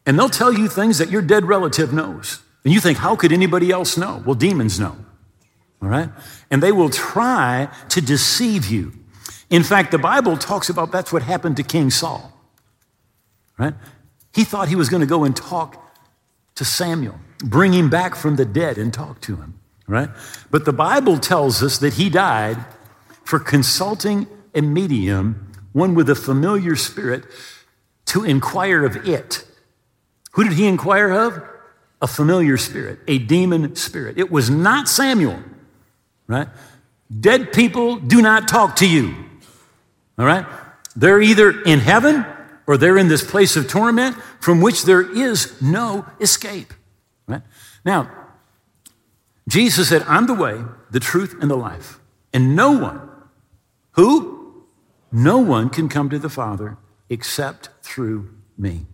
And 0.06 0.18
they'll 0.18 0.30
tell 0.30 0.52
you 0.52 0.68
things 0.68 0.98
that 0.98 1.10
your 1.10 1.22
dead 1.22 1.44
relative 1.44 1.92
knows. 1.92 2.40
And 2.64 2.72
you 2.72 2.80
think, 2.80 2.98
how 2.98 3.16
could 3.16 3.32
anybody 3.32 3.70
else 3.70 3.96
know? 3.96 4.22
Well, 4.24 4.34
demons 4.34 4.80
know. 4.80 4.96
All 5.82 5.88
right? 5.88 6.08
And 6.50 6.62
they 6.62 6.72
will 6.72 6.90
try 6.90 7.68
to 7.90 8.00
deceive 8.00 8.66
you. 8.66 8.92
In 9.50 9.64
fact, 9.64 9.90
the 9.90 9.98
Bible 9.98 10.36
talks 10.36 10.68
about 10.68 10.92
that's 10.92 11.12
what 11.12 11.22
happened 11.22 11.56
to 11.56 11.62
King 11.62 11.90
Saul. 11.90 12.32
Right? 13.58 13.74
He 14.32 14.44
thought 14.44 14.68
he 14.68 14.76
was 14.76 14.88
going 14.88 15.00
to 15.00 15.06
go 15.06 15.24
and 15.24 15.36
talk 15.36 15.92
to 16.54 16.64
Samuel, 16.64 17.18
bring 17.44 17.72
him 17.72 17.90
back 17.90 18.14
from 18.14 18.36
the 18.36 18.44
dead 18.44 18.78
and 18.78 18.94
talk 18.94 19.20
to 19.22 19.36
him. 19.36 19.58
Right? 19.86 20.08
But 20.50 20.64
the 20.64 20.72
Bible 20.72 21.18
tells 21.18 21.62
us 21.62 21.78
that 21.78 21.94
he 21.94 22.08
died 22.08 22.58
for 23.24 23.40
consulting 23.40 24.28
a 24.54 24.60
medium, 24.60 25.52
one 25.72 25.94
with 25.94 26.08
a 26.08 26.14
familiar 26.14 26.76
spirit, 26.76 27.24
to 28.06 28.24
inquire 28.24 28.84
of 28.84 29.08
it. 29.08 29.44
Who 30.32 30.44
did 30.44 30.52
he 30.52 30.66
inquire 30.66 31.10
of? 31.10 31.42
A 32.02 32.06
familiar 32.06 32.56
spirit, 32.56 33.00
a 33.06 33.18
demon 33.18 33.76
spirit. 33.76 34.16
It 34.16 34.30
was 34.30 34.48
not 34.48 34.88
Samuel, 34.88 35.42
right? 36.26 36.48
Dead 37.20 37.52
people 37.52 37.96
do 37.96 38.22
not 38.22 38.48
talk 38.48 38.76
to 38.76 38.88
you. 38.88 39.29
All 40.20 40.26
right? 40.26 40.44
They're 40.94 41.22
either 41.22 41.62
in 41.62 41.78
heaven 41.78 42.26
or 42.66 42.76
they're 42.76 42.98
in 42.98 43.08
this 43.08 43.24
place 43.28 43.56
of 43.56 43.66
torment 43.68 44.16
from 44.38 44.60
which 44.60 44.84
there 44.84 45.00
is 45.00 45.60
no 45.62 46.04
escape. 46.20 46.74
Right? 47.26 47.40
Now, 47.86 48.10
Jesus 49.48 49.88
said, 49.88 50.02
I'm 50.02 50.26
the 50.26 50.34
way, 50.34 50.62
the 50.90 51.00
truth, 51.00 51.36
and 51.40 51.50
the 51.50 51.56
life. 51.56 51.98
And 52.34 52.54
no 52.54 52.72
one, 52.72 53.00
who? 53.92 54.66
No 55.10 55.38
one 55.38 55.70
can 55.70 55.88
come 55.88 56.10
to 56.10 56.18
the 56.18 56.28
Father 56.28 56.76
except 57.08 57.70
through 57.80 58.28
me. 58.58 58.84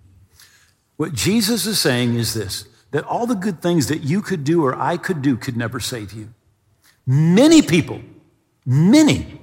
What 0.96 1.12
Jesus 1.12 1.66
is 1.66 1.80
saying 1.80 2.14
is 2.14 2.34
this 2.34 2.68
that 2.92 3.04
all 3.04 3.26
the 3.26 3.34
good 3.34 3.60
things 3.60 3.88
that 3.88 4.04
you 4.04 4.22
could 4.22 4.44
do 4.44 4.64
or 4.64 4.80
I 4.80 4.96
could 4.96 5.22
do 5.22 5.36
could 5.36 5.56
never 5.56 5.80
save 5.80 6.12
you. 6.12 6.32
Many 7.04 7.62
people, 7.62 8.00
many 8.64 9.40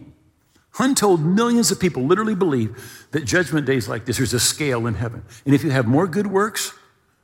Untold 0.79 1.23
millions 1.23 1.71
of 1.71 1.79
people 1.79 2.03
literally 2.03 2.35
believe 2.35 3.07
that 3.11 3.25
judgment 3.25 3.67
days 3.67 3.87
like 3.87 4.05
this, 4.05 4.17
there's 4.17 4.33
a 4.33 4.39
scale 4.39 4.87
in 4.87 4.95
heaven. 4.95 5.23
And 5.45 5.53
if 5.53 5.63
you 5.63 5.69
have 5.69 5.85
more 5.85 6.07
good 6.07 6.27
works 6.27 6.73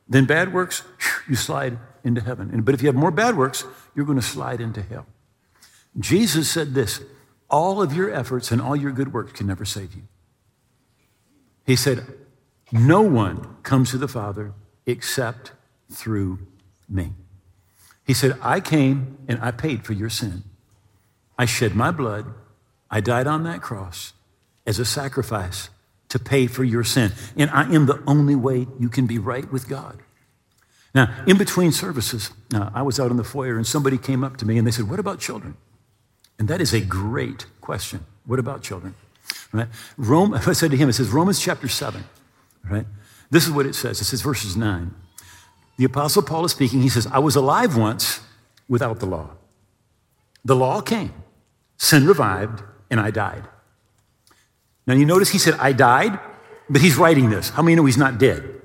than 0.07 0.25
bad 0.25 0.53
works, 0.53 0.83
you 1.27 1.35
slide 1.35 1.79
into 2.03 2.21
heaven. 2.21 2.61
But 2.61 2.75
if 2.75 2.81
you 2.81 2.87
have 2.87 2.95
more 2.95 3.11
bad 3.11 3.35
works, 3.35 3.63
you're 3.95 4.05
going 4.05 4.19
to 4.19 4.25
slide 4.25 4.61
into 4.61 4.81
hell. 4.81 5.07
Jesus 5.97 6.49
said 6.49 6.73
this 6.73 7.01
all 7.49 7.81
of 7.81 7.93
your 7.93 8.13
efforts 8.13 8.51
and 8.51 8.61
all 8.61 8.75
your 8.75 8.91
good 8.91 9.11
works 9.11 9.31
can 9.31 9.47
never 9.47 9.65
save 9.65 9.95
you. 9.95 10.03
He 11.65 11.75
said, 11.75 12.05
No 12.71 13.01
one 13.01 13.57
comes 13.63 13.91
to 13.91 13.97
the 13.97 14.07
Father 14.07 14.53
except 14.85 15.53
through 15.91 16.39
me. 16.87 17.13
He 18.05 18.13
said, 18.13 18.37
I 18.41 18.59
came 18.59 19.17
and 19.27 19.39
I 19.41 19.51
paid 19.51 19.85
for 19.85 19.93
your 19.93 20.09
sin. 20.09 20.43
I 21.37 21.45
shed 21.45 21.75
my 21.75 21.91
blood 21.91 22.33
I 22.91 23.01
died 23.01 23.27
on 23.27 23.43
that 23.43 23.61
cross 23.61 24.13
as 24.65 24.79
a 24.79 24.85
sacrifice 24.85 25.69
to 26.09 26.19
pay 26.19 26.47
for 26.47 26.63
your 26.63 26.83
sin. 26.83 27.11
And 27.37 27.49
I 27.51 27.71
am 27.73 27.85
the 27.85 28.03
only 28.07 28.35
way 28.35 28.67
you 28.79 28.89
can 28.89 29.05
be 29.05 29.19
right 29.19 29.49
with 29.51 29.69
God. 29.69 29.99
Now, 30.93 31.13
in 31.27 31.37
between 31.37 31.71
services, 31.71 32.31
uh, 32.53 32.71
I 32.73 32.81
was 32.81 32.99
out 32.99 33.11
in 33.11 33.17
the 33.17 33.23
foyer 33.23 33.57
and 33.57 33.65
somebody 33.65 33.97
came 33.97 34.23
up 34.23 34.37
to 34.37 34.45
me 34.45 34.57
and 34.57 34.65
they 34.65 34.71
said, 34.71 34.89
What 34.89 34.99
about 34.99 35.19
children? 35.19 35.55
And 36.39 36.47
that 36.47 36.61
is 36.61 36.73
a 36.73 36.81
great 36.81 37.45
question. 37.61 38.05
What 38.25 38.39
about 38.39 38.63
children? 38.63 38.95
Right? 39.51 39.67
Rome, 39.97 40.33
I 40.47 40.53
said 40.53 40.71
to 40.71 40.77
him, 40.77 40.89
it 40.89 40.93
says 40.93 41.09
Romans 41.09 41.39
chapter 41.39 41.67
7, 41.67 42.03
right? 42.69 42.85
This 43.29 43.45
is 43.45 43.51
what 43.51 43.67
it 43.67 43.75
says. 43.75 44.01
It 44.01 44.05
says 44.05 44.21
verses 44.21 44.57
9. 44.57 44.93
The 45.77 45.85
Apostle 45.85 46.23
Paul 46.23 46.45
is 46.45 46.51
speaking. 46.51 46.81
He 46.81 46.89
says, 46.89 47.07
I 47.07 47.19
was 47.19 47.35
alive 47.35 47.77
once 47.77 48.21
without 48.67 48.99
the 48.99 49.05
law. 49.05 49.29
The 50.43 50.55
law 50.55 50.81
came, 50.81 51.13
sin 51.77 52.07
revived, 52.07 52.63
and 52.89 52.99
I 52.99 53.11
died. 53.11 53.43
Now 54.87 54.95
you 54.95 55.05
notice 55.05 55.29
he 55.29 55.37
said, 55.37 55.55
I 55.59 55.71
died, 55.71 56.19
but 56.69 56.81
he's 56.81 56.97
writing 56.97 57.29
this. 57.29 57.49
How 57.49 57.61
many 57.61 57.75
know 57.75 57.85
he's 57.85 57.97
not 57.97 58.17
dead? 58.17 58.61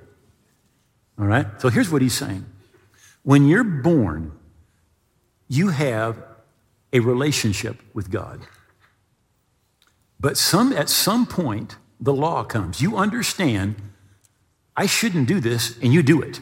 All 1.18 1.26
right? 1.26 1.46
So 1.60 1.68
here's 1.68 1.90
what 1.90 2.02
he's 2.02 2.14
saying. 2.14 2.44
When 3.22 3.46
you're 3.46 3.64
born, 3.64 4.32
you 5.48 5.68
have 5.68 6.22
a 6.92 7.00
relationship 7.00 7.80
with 7.92 8.10
God. 8.10 8.40
But 10.20 10.36
some, 10.36 10.72
at 10.72 10.88
some 10.88 11.26
point, 11.26 11.76
the 12.00 12.14
law 12.14 12.44
comes. 12.44 12.80
You 12.80 12.96
understand, 12.96 13.76
I 14.76 14.86
shouldn't 14.86 15.28
do 15.28 15.40
this, 15.40 15.76
and 15.82 15.92
you 15.92 16.02
do 16.02 16.22
it. 16.22 16.40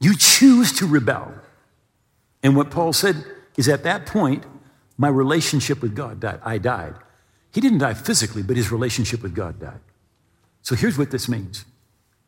You 0.00 0.16
choose 0.16 0.72
to 0.78 0.86
rebel. 0.86 1.32
And 2.42 2.56
what 2.56 2.70
Paul 2.70 2.92
said 2.92 3.24
is 3.56 3.68
at 3.68 3.84
that 3.84 4.06
point, 4.06 4.44
my 4.98 5.08
relationship 5.08 5.82
with 5.82 5.94
God 5.94 6.20
died. 6.20 6.40
I 6.44 6.58
died. 6.58 6.94
He 7.52 7.60
didn't 7.60 7.78
die 7.78 7.94
physically, 7.94 8.42
but 8.42 8.56
his 8.56 8.72
relationship 8.72 9.22
with 9.22 9.34
God 9.34 9.60
died. 9.60 9.80
So 10.62 10.74
here's 10.74 10.96
what 10.96 11.10
this 11.10 11.28
means 11.28 11.64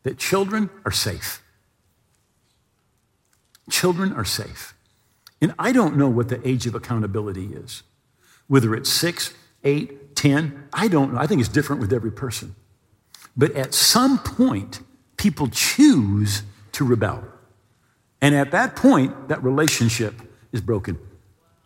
that 0.03 0.17
children 0.17 0.69
are 0.85 0.91
safe. 0.91 1.41
Children 3.69 4.13
are 4.13 4.25
safe. 4.25 4.75
And 5.41 5.53
I 5.57 5.71
don't 5.71 5.97
know 5.97 6.09
what 6.09 6.29
the 6.29 6.47
age 6.47 6.67
of 6.67 6.75
accountability 6.75 7.47
is. 7.53 7.81
Whether 8.47 8.75
it's 8.75 8.89
six, 8.89 9.33
eight, 9.63 10.15
ten, 10.15 10.67
I 10.71 10.87
don't 10.87 11.13
know. 11.13 11.19
I 11.19 11.25
think 11.25 11.39
it's 11.39 11.49
different 11.49 11.81
with 11.81 11.91
every 11.91 12.11
person. 12.11 12.55
But 13.35 13.51
at 13.53 13.73
some 13.73 14.19
point, 14.19 14.81
people 15.17 15.47
choose 15.47 16.43
to 16.73 16.85
rebel. 16.85 17.23
And 18.21 18.35
at 18.35 18.51
that 18.51 18.75
point, 18.75 19.27
that 19.29 19.43
relationship 19.43 20.13
is 20.51 20.61
broken 20.61 20.99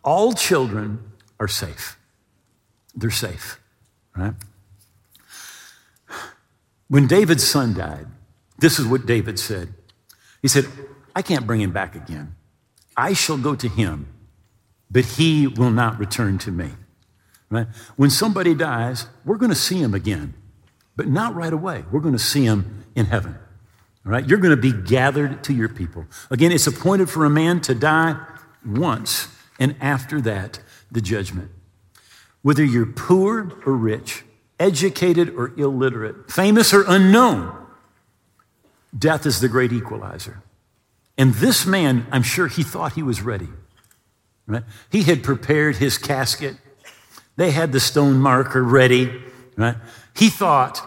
all 0.02 0.32
children 0.32 1.12
are 1.38 1.48
safe. 1.48 1.98
They're 2.94 3.10
safe, 3.10 3.60
right? 4.16 4.34
When 6.88 7.06
David's 7.06 7.46
son 7.46 7.74
died, 7.74 8.06
this 8.58 8.78
is 8.78 8.86
what 8.86 9.06
David 9.06 9.38
said. 9.38 9.72
He 10.42 10.48
said, 10.48 10.66
I 11.14 11.22
can't 11.22 11.46
bring 11.46 11.60
him 11.60 11.72
back 11.72 11.94
again. 11.94 12.34
I 12.96 13.12
shall 13.12 13.38
go 13.38 13.54
to 13.54 13.68
him, 13.68 14.08
but 14.90 15.04
he 15.04 15.46
will 15.46 15.70
not 15.70 15.98
return 15.98 16.38
to 16.38 16.50
me. 16.50 16.70
Right? 17.48 17.66
When 17.96 18.10
somebody 18.10 18.54
dies, 18.54 19.06
we're 19.24 19.36
going 19.36 19.50
to 19.50 19.56
see 19.56 19.80
him 19.80 19.94
again, 19.94 20.34
but 20.96 21.08
not 21.08 21.34
right 21.34 21.52
away. 21.52 21.84
We're 21.90 22.00
going 22.00 22.14
to 22.14 22.18
see 22.18 22.44
him 22.44 22.84
in 22.94 23.06
heaven. 23.06 23.36
All 24.04 24.12
right? 24.12 24.26
You're 24.26 24.38
going 24.38 24.54
to 24.54 24.60
be 24.60 24.72
gathered 24.72 25.44
to 25.44 25.52
your 25.52 25.68
people. 25.68 26.06
Again, 26.30 26.52
it's 26.52 26.66
appointed 26.66 27.10
for 27.10 27.24
a 27.24 27.30
man 27.30 27.60
to 27.62 27.74
die 27.74 28.20
once 28.64 29.28
and 29.60 29.76
after 29.80 30.20
that, 30.22 30.58
the 30.90 31.02
judgment. 31.02 31.50
Whether 32.42 32.64
you're 32.64 32.86
poor 32.86 33.52
or 33.66 33.74
rich, 33.74 34.24
educated 34.58 35.28
or 35.28 35.52
illiterate, 35.56 36.32
famous 36.32 36.72
or 36.72 36.84
unknown, 36.88 37.54
death 38.98 39.26
is 39.26 39.40
the 39.40 39.48
great 39.48 39.72
equalizer. 39.72 40.42
And 41.18 41.34
this 41.34 41.66
man, 41.66 42.06
I'm 42.10 42.22
sure 42.22 42.48
he 42.48 42.62
thought 42.62 42.94
he 42.94 43.02
was 43.02 43.20
ready. 43.20 43.48
Right? 44.46 44.64
He 44.90 45.02
had 45.02 45.22
prepared 45.22 45.76
his 45.76 45.98
casket. 45.98 46.56
They 47.36 47.50
had 47.50 47.72
the 47.72 47.80
stone 47.80 48.18
marker 48.18 48.64
ready. 48.64 49.22
Right? 49.56 49.76
He 50.16 50.30
thought, 50.30 50.80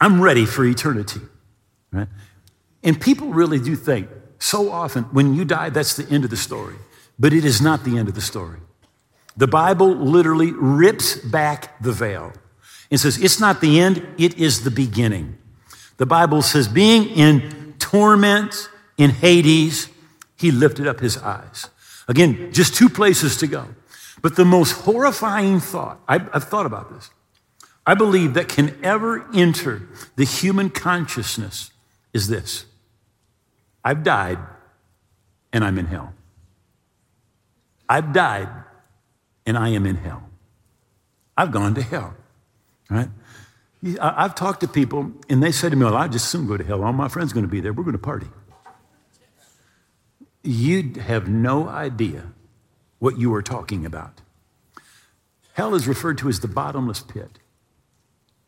I'm 0.00 0.20
ready 0.20 0.46
for 0.46 0.64
eternity. 0.64 1.20
Right? 1.92 2.08
And 2.84 3.00
people 3.00 3.30
really 3.30 3.58
do 3.58 3.74
think 3.74 4.08
so 4.38 4.70
often 4.70 5.04
when 5.04 5.34
you 5.34 5.44
die, 5.44 5.70
that's 5.70 5.96
the 5.96 6.08
end 6.14 6.22
of 6.24 6.30
the 6.30 6.36
story. 6.36 6.76
But 7.20 7.34
it 7.34 7.44
is 7.44 7.60
not 7.60 7.84
the 7.84 7.98
end 7.98 8.08
of 8.08 8.14
the 8.14 8.20
story. 8.20 8.58
The 9.36 9.46
Bible 9.46 9.94
literally 9.94 10.52
rips 10.52 11.16
back 11.16 11.80
the 11.80 11.92
veil 11.92 12.32
and 12.90 12.98
says, 12.98 13.22
It's 13.22 13.38
not 13.38 13.60
the 13.60 13.78
end, 13.78 14.06
it 14.18 14.38
is 14.38 14.64
the 14.64 14.70
beginning. 14.70 15.36
The 15.98 16.06
Bible 16.06 16.40
says, 16.40 16.66
being 16.66 17.10
in 17.10 17.74
torment 17.78 18.70
in 18.96 19.10
Hades, 19.10 19.90
he 20.34 20.50
lifted 20.50 20.86
up 20.86 21.00
his 21.00 21.18
eyes. 21.18 21.68
Again, 22.08 22.52
just 22.52 22.74
two 22.74 22.88
places 22.88 23.36
to 23.36 23.46
go. 23.46 23.66
But 24.22 24.34
the 24.34 24.46
most 24.46 24.72
horrifying 24.72 25.60
thought, 25.60 26.00
I've, 26.08 26.44
thought 26.44 26.64
about 26.64 26.90
this, 26.90 27.10
I 27.86 27.94
believe 27.94 28.32
that 28.32 28.48
can 28.48 28.78
ever 28.82 29.26
enter 29.34 29.82
the 30.16 30.24
human 30.24 30.70
consciousness 30.70 31.70
is 32.14 32.28
this 32.28 32.64
I've 33.84 34.02
died 34.02 34.38
and 35.52 35.62
I'm 35.62 35.78
in 35.78 35.84
hell. 35.84 36.14
I've 37.90 38.12
died 38.12 38.48
and 39.44 39.58
I 39.58 39.70
am 39.70 39.84
in 39.84 39.96
hell. 39.96 40.22
I've 41.36 41.50
gone 41.50 41.74
to 41.74 41.82
hell, 41.82 42.14
right? 42.88 43.08
I've 44.00 44.36
talked 44.36 44.60
to 44.60 44.68
people 44.68 45.10
and 45.28 45.42
they 45.42 45.50
say 45.50 45.68
to 45.68 45.74
me, 45.74 45.84
well, 45.84 45.96
I 45.96 46.06
just 46.06 46.28
soon 46.28 46.46
go 46.46 46.56
to 46.56 46.62
hell. 46.62 46.84
All 46.84 46.92
my 46.92 47.08
friends 47.08 47.32
are 47.32 47.34
going 47.34 47.46
to 47.46 47.50
be 47.50 47.60
there. 47.60 47.72
We're 47.72 47.82
going 47.82 47.92
to 47.92 47.98
party. 47.98 48.28
You 50.44 51.00
have 51.00 51.28
no 51.28 51.68
idea 51.68 52.28
what 53.00 53.18
you 53.18 53.34
are 53.34 53.42
talking 53.42 53.84
about. 53.84 54.20
Hell 55.54 55.74
is 55.74 55.88
referred 55.88 56.18
to 56.18 56.28
as 56.28 56.40
the 56.40 56.48
bottomless 56.48 57.00
pit. 57.00 57.40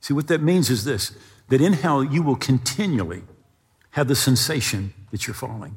See, 0.00 0.14
what 0.14 0.28
that 0.28 0.40
means 0.40 0.70
is 0.70 0.84
this 0.84 1.16
that 1.48 1.60
in 1.60 1.72
hell, 1.72 2.04
you 2.04 2.22
will 2.22 2.36
continually 2.36 3.24
have 3.90 4.08
the 4.08 4.14
sensation 4.14 4.94
that 5.10 5.26
you're 5.26 5.34
falling, 5.34 5.76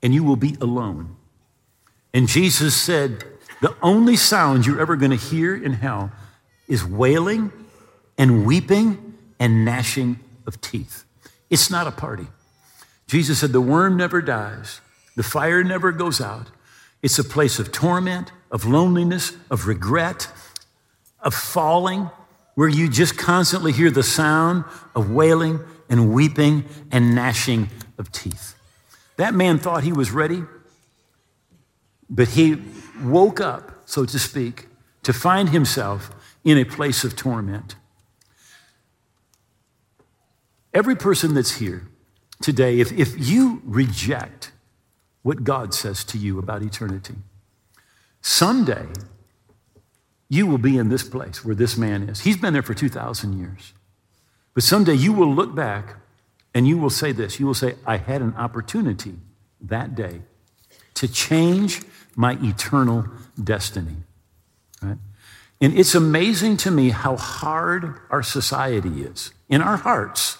and 0.00 0.14
you 0.14 0.22
will 0.24 0.36
be 0.36 0.56
alone. 0.60 1.16
And 2.16 2.28
Jesus 2.28 2.74
said, 2.74 3.24
the 3.60 3.76
only 3.82 4.16
sound 4.16 4.64
you're 4.64 4.80
ever 4.80 4.96
going 4.96 5.10
to 5.10 5.18
hear 5.18 5.54
in 5.54 5.74
hell 5.74 6.10
is 6.66 6.82
wailing 6.82 7.52
and 8.16 8.46
weeping 8.46 9.18
and 9.38 9.66
gnashing 9.66 10.18
of 10.46 10.58
teeth. 10.62 11.04
It's 11.50 11.70
not 11.70 11.86
a 11.86 11.90
party. 11.90 12.26
Jesus 13.06 13.40
said, 13.40 13.52
the 13.52 13.60
worm 13.60 13.98
never 13.98 14.22
dies, 14.22 14.80
the 15.14 15.22
fire 15.22 15.62
never 15.62 15.92
goes 15.92 16.18
out. 16.18 16.46
It's 17.02 17.18
a 17.18 17.24
place 17.24 17.58
of 17.58 17.70
torment, 17.70 18.32
of 18.50 18.64
loneliness, 18.64 19.34
of 19.50 19.66
regret, 19.66 20.26
of 21.20 21.34
falling, 21.34 22.08
where 22.54 22.66
you 22.66 22.88
just 22.88 23.18
constantly 23.18 23.72
hear 23.72 23.90
the 23.90 24.02
sound 24.02 24.64
of 24.94 25.10
wailing 25.10 25.60
and 25.90 26.14
weeping 26.14 26.64
and 26.90 27.14
gnashing 27.14 27.68
of 27.98 28.10
teeth. 28.10 28.54
That 29.18 29.34
man 29.34 29.58
thought 29.58 29.84
he 29.84 29.92
was 29.92 30.12
ready, 30.12 30.44
but 32.08 32.28
he 32.28 32.62
woke 33.02 33.40
up, 33.40 33.82
so 33.86 34.04
to 34.04 34.18
speak, 34.18 34.68
to 35.02 35.12
find 35.12 35.50
himself 35.50 36.10
in 36.44 36.58
a 36.58 36.64
place 36.64 37.04
of 37.04 37.16
torment. 37.16 37.76
Every 40.72 40.96
person 40.96 41.34
that's 41.34 41.56
here 41.56 41.88
today, 42.40 42.80
if, 42.80 42.92
if 42.92 43.14
you 43.18 43.62
reject 43.64 44.52
what 45.22 45.42
God 45.42 45.74
says 45.74 46.04
to 46.04 46.18
you 46.18 46.38
about 46.38 46.62
eternity, 46.62 47.14
someday 48.20 48.86
you 50.28 50.46
will 50.46 50.58
be 50.58 50.76
in 50.76 50.88
this 50.88 51.02
place 51.02 51.44
where 51.44 51.54
this 51.54 51.76
man 51.76 52.08
is. 52.08 52.20
He's 52.20 52.36
been 52.36 52.52
there 52.52 52.62
for 52.62 52.74
2,000 52.74 53.38
years. 53.38 53.72
But 54.54 54.62
someday 54.62 54.94
you 54.94 55.12
will 55.12 55.32
look 55.32 55.54
back 55.54 55.96
and 56.54 56.66
you 56.66 56.78
will 56.78 56.90
say 56.90 57.12
this 57.12 57.38
you 57.38 57.46
will 57.46 57.54
say, 57.54 57.74
I 57.86 57.98
had 57.98 58.22
an 58.22 58.34
opportunity 58.36 59.16
that 59.60 59.94
day 59.94 60.22
to 60.96 61.08
change 61.08 61.82
my 62.14 62.36
eternal 62.42 63.06
destiny. 63.42 63.96
Right? 64.82 64.98
And 65.60 65.78
it's 65.78 65.94
amazing 65.94 66.58
to 66.58 66.70
me 66.70 66.90
how 66.90 67.16
hard 67.16 67.94
our 68.10 68.22
society 68.22 69.02
is 69.02 69.32
in 69.48 69.62
our 69.62 69.76
hearts 69.76 70.38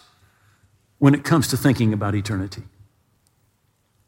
when 0.98 1.14
it 1.14 1.24
comes 1.24 1.48
to 1.48 1.56
thinking 1.56 1.92
about 1.92 2.14
eternity. 2.14 2.62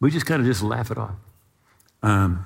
We 0.00 0.10
just 0.10 0.26
kind 0.26 0.40
of 0.40 0.46
just 0.46 0.62
laugh 0.62 0.90
it 0.90 0.98
off. 0.98 1.16
Um, 2.02 2.44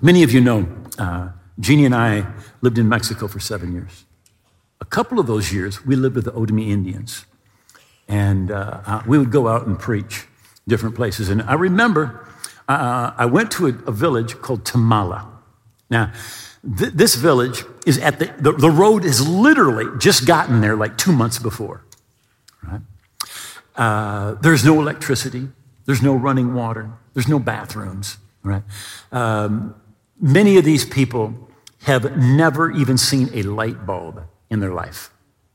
many 0.00 0.22
of 0.22 0.32
you 0.32 0.40
know 0.40 0.68
uh, 0.98 1.30
Jeannie 1.58 1.86
and 1.86 1.94
I 1.94 2.26
lived 2.62 2.78
in 2.78 2.88
Mexico 2.88 3.28
for 3.28 3.40
seven 3.40 3.72
years. 3.72 4.04
A 4.80 4.84
couple 4.84 5.18
of 5.18 5.26
those 5.26 5.52
years, 5.52 5.84
we 5.86 5.96
lived 5.96 6.16
with 6.16 6.24
the 6.24 6.32
Otomi 6.32 6.68
Indians. 6.68 7.24
And 8.06 8.50
uh, 8.50 8.80
uh, 8.86 9.02
we 9.06 9.18
would 9.18 9.30
go 9.30 9.48
out 9.48 9.66
and 9.66 9.78
preach 9.78 10.26
different 10.68 10.94
places. 10.94 11.30
And 11.30 11.42
I 11.42 11.54
remember 11.54 12.28
uh, 12.68 13.12
I 13.16 13.26
went 13.26 13.50
to 13.52 13.66
a, 13.66 13.70
a, 13.86 13.92
village 13.92 14.40
called 14.40 14.64
Tamala. 14.64 15.28
Now, 15.90 16.12
th- 16.78 16.92
this 16.92 17.14
village 17.14 17.64
is 17.86 17.98
at 17.98 18.18
the, 18.18 18.32
the, 18.38 18.52
the, 18.52 18.70
road 18.70 19.04
has 19.04 19.26
literally 19.26 19.86
just 19.98 20.26
gotten 20.26 20.60
there 20.60 20.76
like 20.76 20.96
two 20.96 21.12
months 21.12 21.38
before. 21.38 21.84
Right? 22.62 22.80
Uh, 23.76 24.34
there's 24.34 24.64
no 24.64 24.80
electricity, 24.80 25.48
there's 25.84 26.02
no 26.02 26.14
running 26.14 26.54
water, 26.54 26.90
there's 27.12 27.28
no 27.28 27.38
bathrooms. 27.38 28.16
Right? 28.42 28.62
Um, 29.12 29.74
many 30.20 30.56
of 30.56 30.64
these 30.64 30.84
people 30.84 31.34
have 31.82 32.16
never 32.16 32.70
even 32.70 32.96
seen 32.96 33.28
a 33.34 33.42
light 33.42 33.84
bulb 33.84 34.22
in 34.48 34.60
their 34.60 34.72
life. 34.72 35.10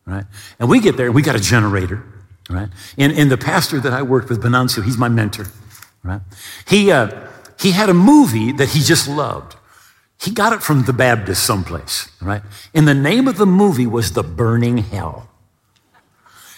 Right? 0.06 0.26
And 0.60 0.70
we 0.70 0.80
get 0.80 0.96
there, 0.98 1.08
and 1.08 1.16
we 1.16 1.22
got 1.22 1.36
a 1.36 1.40
generator 1.40 2.04
right? 2.50 2.70
And, 2.98 3.14
and 3.14 3.32
the 3.32 3.38
pastor 3.38 3.80
that 3.80 3.94
I 3.94 4.02
worked 4.02 4.30
with, 4.30 4.42
Venancio, 4.44 4.84
he's 4.84 4.98
my 4.98 5.10
mentor, 5.10 5.46
right? 6.04 6.22
He, 6.68 6.92
uh, 6.92 7.28
he 7.60 7.72
had 7.72 7.90
a 7.90 7.94
movie 7.94 8.52
that 8.54 8.70
he 8.70 8.82
just 8.82 9.08
loved. 9.08 9.56
He 10.22 10.32
got 10.32 10.54
it 10.54 10.62
from 10.62 10.84
the 10.84 10.94
Baptist 10.94 11.46
someplace, 11.46 12.10
right? 12.22 12.42
And 12.74 12.88
the 12.88 12.94
name 12.94 13.28
of 13.28 13.38
the 13.38 13.46
movie 13.46 13.88
was 13.88 14.12
The 14.14 14.24
Burning 14.24 14.80
Hell. 14.80 15.30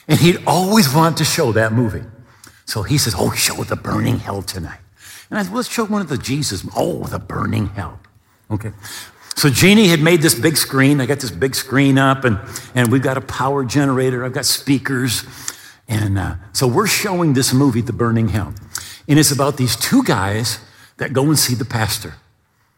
And 0.07 0.19
he'd 0.19 0.43
always 0.47 0.93
want 0.93 1.17
to 1.17 1.23
show 1.23 1.51
that 1.51 1.71
movie. 1.71 2.03
So 2.65 2.83
he 2.83 2.97
says, 2.97 3.15
Oh, 3.17 3.31
show 3.31 3.63
the 3.63 3.75
burning 3.75 4.19
hell 4.19 4.41
tonight. 4.41 4.79
And 5.29 5.39
I 5.39 5.43
said, 5.43 5.53
Let's 5.53 5.69
show 5.69 5.85
one 5.85 6.01
of 6.01 6.09
the 6.09 6.17
Jesus. 6.17 6.65
Oh, 6.75 7.03
the 7.03 7.19
burning 7.19 7.67
hell. 7.67 7.99
Okay. 8.49 8.71
So 9.35 9.49
Jeannie 9.49 9.87
had 9.87 10.01
made 10.01 10.21
this 10.21 10.35
big 10.35 10.57
screen. 10.57 11.01
I 11.01 11.05
got 11.05 11.19
this 11.19 11.31
big 11.31 11.55
screen 11.55 11.97
up, 11.97 12.25
and, 12.25 12.39
and 12.75 12.91
we've 12.91 13.01
got 13.01 13.17
a 13.17 13.21
power 13.21 13.63
generator. 13.63 14.23
I've 14.23 14.33
got 14.33 14.45
speakers. 14.45 15.23
And 15.87 16.17
uh, 16.17 16.35
so 16.53 16.67
we're 16.67 16.87
showing 16.87 17.33
this 17.33 17.53
movie, 17.53 17.81
The 17.81 17.93
Burning 17.93 18.29
Hell. 18.29 18.53
And 19.11 19.19
it's 19.19 19.29
about 19.29 19.57
these 19.57 19.75
two 19.75 20.03
guys 20.03 20.59
that 20.95 21.11
go 21.11 21.25
and 21.25 21.37
see 21.37 21.53
the 21.53 21.65
pastor, 21.65 22.13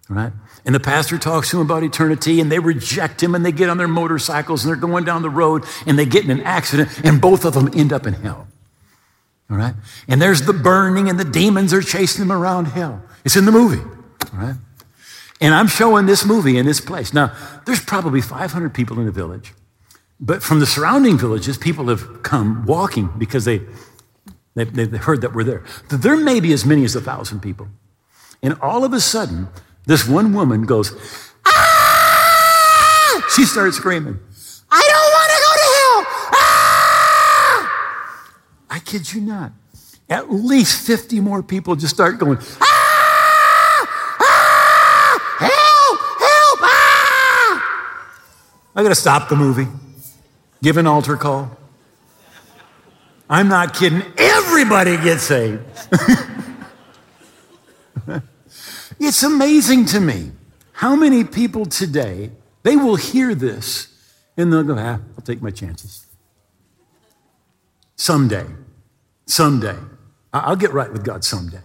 right? 0.09 0.33
And 0.65 0.73
the 0.73 0.79
pastor 0.79 1.19
talks 1.19 1.51
to 1.51 1.59
him 1.59 1.65
about 1.67 1.83
eternity, 1.83 2.41
and 2.41 2.51
they 2.51 2.57
reject 2.57 3.21
him, 3.21 3.35
and 3.35 3.45
they 3.45 3.51
get 3.51 3.69
on 3.69 3.77
their 3.77 3.87
motorcycles, 3.87 4.65
and 4.65 4.69
they're 4.69 4.81
going 4.81 5.03
down 5.03 5.21
the 5.21 5.29
road, 5.29 5.63
and 5.85 5.99
they 5.99 6.07
get 6.07 6.23
in 6.25 6.31
an 6.31 6.41
accident, 6.41 6.89
and 7.03 7.21
both 7.21 7.45
of 7.45 7.53
them 7.53 7.69
end 7.75 7.93
up 7.93 8.07
in 8.07 8.15
hell. 8.15 8.47
All 9.51 9.57
right? 9.57 9.75
And 10.07 10.19
there's 10.19 10.41
the 10.41 10.53
burning, 10.53 11.07
and 11.07 11.19
the 11.19 11.23
demons 11.23 11.71
are 11.71 11.83
chasing 11.83 12.27
them 12.27 12.35
around 12.35 12.65
hell. 12.65 13.03
It's 13.23 13.35
in 13.35 13.45
the 13.45 13.51
movie, 13.51 13.83
all 14.33 14.39
right? 14.39 14.55
And 15.39 15.53
I'm 15.53 15.67
showing 15.67 16.07
this 16.07 16.25
movie 16.25 16.57
in 16.57 16.65
this 16.65 16.81
place. 16.81 17.13
Now, 17.13 17.31
there's 17.67 17.85
probably 17.85 18.21
500 18.21 18.73
people 18.73 18.97
in 18.97 19.05
the 19.05 19.11
village. 19.11 19.53
But 20.19 20.41
from 20.41 20.59
the 20.59 20.65
surrounding 20.65 21.19
villages, 21.19 21.59
people 21.59 21.89
have 21.89 22.23
come 22.23 22.65
walking 22.65 23.11
because 23.19 23.45
they, 23.45 23.61
they, 24.55 24.65
they 24.65 24.97
heard 24.97 25.21
that 25.21 25.33
we're 25.33 25.43
there. 25.43 25.63
There 25.89 26.15
may 26.17 26.39
be 26.39 26.53
as 26.53 26.65
many 26.65 26.83
as 26.83 26.95
a 26.95 27.01
thousand 27.01 27.41
people. 27.41 27.67
And 28.41 28.59
all 28.61 28.83
of 28.83 28.93
a 28.93 28.99
sudden, 28.99 29.47
this 29.85 30.07
one 30.07 30.33
woman 30.33 30.63
goes, 30.63 30.91
ah! 31.45 33.27
She 33.33 33.45
started 33.45 33.73
screaming, 33.73 34.19
I 34.69 34.87
don't 34.91 35.11
want 35.13 35.31
to 35.31 35.37
go 35.41 35.53
to 35.53 35.67
hell! 35.77 36.05
Ah! 36.33 37.61
I 38.69 38.79
kid 38.79 39.13
you 39.13 39.21
not. 39.21 39.53
At 40.09 40.31
least 40.31 40.85
50 40.85 41.19
more 41.21 41.41
people 41.41 41.75
just 41.75 41.93
start 41.93 42.19
going, 42.19 42.37
ah! 42.61 43.87
Ah! 44.19 45.19
Help! 45.39 45.99
Help! 46.19 46.59
Ah! 46.61 47.55
I 48.75 48.83
got 48.83 48.89
to 48.89 48.95
stop 48.95 49.29
the 49.29 49.35
movie. 49.35 49.67
Give 50.61 50.77
an 50.77 50.85
altar 50.85 51.17
call. 51.17 51.57
I'm 53.29 53.47
not 53.47 53.73
kidding. 53.73 54.03
Everybody 54.17 54.97
gets 54.97 55.23
saved. 55.23 55.61
it's 58.99 59.23
amazing 59.23 59.85
to 59.85 59.99
me 59.99 60.31
how 60.73 60.95
many 60.95 61.23
people 61.23 61.65
today, 61.65 62.31
they 62.63 62.75
will 62.75 62.95
hear 62.95 63.33
this 63.33 63.87
and 64.35 64.51
they'll 64.51 64.63
go, 64.63 64.75
ah, 64.77 64.99
I'll 65.15 65.23
take 65.23 65.41
my 65.41 65.51
chances. 65.51 66.05
Someday, 67.95 68.45
someday, 69.25 69.77
I'll 70.33 70.55
get 70.55 70.73
right 70.73 70.91
with 70.91 71.05
God 71.05 71.23
someday. 71.23 71.61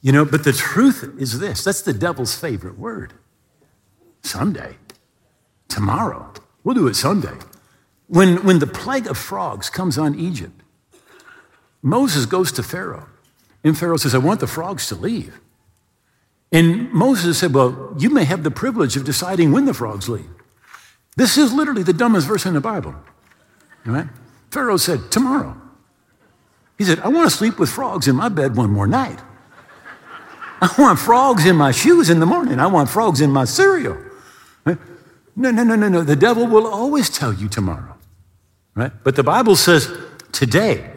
You 0.00 0.12
know, 0.12 0.24
but 0.24 0.44
the 0.44 0.52
truth 0.52 1.14
is 1.18 1.38
this 1.38 1.62
that's 1.62 1.82
the 1.82 1.92
devil's 1.92 2.34
favorite 2.34 2.78
word. 2.78 3.12
Someday, 4.22 4.76
tomorrow. 5.68 6.32
We'll 6.64 6.74
do 6.74 6.88
it 6.88 6.96
someday. 6.96 7.36
When, 8.08 8.44
when 8.44 8.58
the 8.58 8.66
plague 8.66 9.06
of 9.06 9.16
frogs 9.16 9.70
comes 9.70 9.96
on 9.96 10.18
Egypt, 10.18 10.60
Moses 11.82 12.26
goes 12.26 12.52
to 12.52 12.62
Pharaoh. 12.62 13.06
And 13.62 13.76
Pharaoh 13.76 13.96
says, 13.96 14.14
I 14.14 14.18
want 14.18 14.40
the 14.40 14.46
frogs 14.46 14.88
to 14.88 14.94
leave. 14.94 15.38
And 16.52 16.90
Moses 16.92 17.38
said, 17.38 17.54
Well, 17.54 17.94
you 17.98 18.10
may 18.10 18.24
have 18.24 18.42
the 18.42 18.50
privilege 18.50 18.96
of 18.96 19.04
deciding 19.04 19.52
when 19.52 19.66
the 19.66 19.74
frogs 19.74 20.08
leave. 20.08 20.28
This 21.16 21.36
is 21.36 21.52
literally 21.52 21.82
the 21.82 21.92
dumbest 21.92 22.26
verse 22.26 22.46
in 22.46 22.54
the 22.54 22.60
Bible. 22.60 22.94
Right? 23.84 24.08
Pharaoh 24.50 24.76
said, 24.76 25.10
Tomorrow. 25.10 25.60
He 26.78 26.84
said, 26.84 26.98
I 27.00 27.08
want 27.08 27.30
to 27.30 27.36
sleep 27.36 27.58
with 27.58 27.68
frogs 27.68 28.08
in 28.08 28.16
my 28.16 28.28
bed 28.28 28.56
one 28.56 28.70
more 28.70 28.86
night. 28.86 29.18
I 30.62 30.74
want 30.78 30.98
frogs 30.98 31.46
in 31.46 31.56
my 31.56 31.70
shoes 31.70 32.10
in 32.10 32.20
the 32.20 32.26
morning. 32.26 32.58
I 32.58 32.66
want 32.66 32.88
frogs 32.88 33.20
in 33.20 33.30
my 33.30 33.44
cereal. 33.44 33.98
No, 35.36 35.50
no, 35.50 35.62
no, 35.62 35.74
no, 35.74 35.88
no. 35.88 36.02
The 36.02 36.16
devil 36.16 36.46
will 36.46 36.66
always 36.66 37.08
tell 37.08 37.32
you 37.32 37.48
tomorrow. 37.48 37.96
Right? 38.74 38.92
But 39.04 39.16
the 39.16 39.22
Bible 39.22 39.56
says 39.56 39.88
today. 40.32 40.89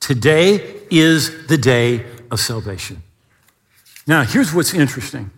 Today 0.00 0.80
is 0.90 1.46
the 1.46 1.58
day 1.58 2.04
of 2.30 2.40
salvation. 2.40 3.02
Now, 4.06 4.24
here's 4.24 4.52
what's 4.52 4.74
interesting. 4.74 5.30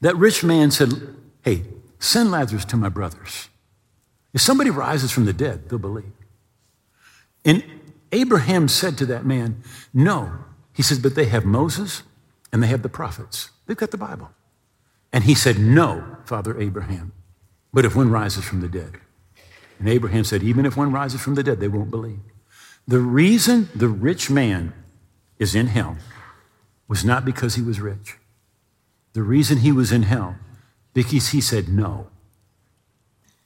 That 0.00 0.16
rich 0.16 0.44
man 0.44 0.70
said, 0.70 0.92
Hey, 1.42 1.64
send 1.98 2.30
Lazarus 2.30 2.64
to 2.66 2.76
my 2.76 2.88
brothers. 2.88 3.48
If 4.32 4.40
somebody 4.40 4.70
rises 4.70 5.10
from 5.10 5.24
the 5.24 5.32
dead, 5.32 5.68
they'll 5.68 5.78
believe. 5.78 6.12
And 7.44 7.64
Abraham 8.12 8.68
said 8.68 8.98
to 8.98 9.06
that 9.06 9.24
man, 9.24 9.62
No. 9.92 10.32
He 10.74 10.82
says, 10.82 10.98
But 10.98 11.14
they 11.14 11.26
have 11.26 11.44
Moses 11.44 12.02
and 12.52 12.62
they 12.62 12.68
have 12.68 12.82
the 12.82 12.88
prophets. 12.88 13.50
They've 13.66 13.76
got 13.76 13.90
the 13.90 13.98
Bible. 13.98 14.30
And 15.12 15.24
he 15.24 15.34
said, 15.34 15.58
No, 15.58 16.18
Father 16.24 16.60
Abraham, 16.60 17.12
but 17.72 17.84
if 17.84 17.96
one 17.96 18.10
rises 18.10 18.44
from 18.44 18.60
the 18.60 18.68
dead. 18.68 18.98
And 19.78 19.88
Abraham 19.88 20.24
said, 20.24 20.42
Even 20.42 20.66
if 20.66 20.76
one 20.76 20.92
rises 20.92 21.20
from 21.20 21.34
the 21.34 21.42
dead, 21.42 21.58
they 21.58 21.68
won't 21.68 21.90
believe. 21.90 22.20
The 22.90 22.98
reason 22.98 23.68
the 23.72 23.86
rich 23.86 24.30
man 24.30 24.72
is 25.38 25.54
in 25.54 25.68
hell 25.68 25.96
was 26.88 27.04
not 27.04 27.24
because 27.24 27.54
he 27.54 27.62
was 27.62 27.78
rich. 27.80 28.16
The 29.12 29.22
reason 29.22 29.58
he 29.58 29.70
was 29.70 29.92
in 29.92 30.02
hell, 30.02 30.34
because 30.92 31.28
he 31.28 31.40
said 31.40 31.68
no. 31.68 32.08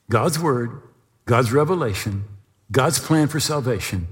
God's 0.08 0.38
word, 0.38 0.80
God's 1.26 1.52
revelation, 1.52 2.24
God's 2.72 2.98
plan 2.98 3.28
for 3.28 3.38
salvation, 3.38 4.06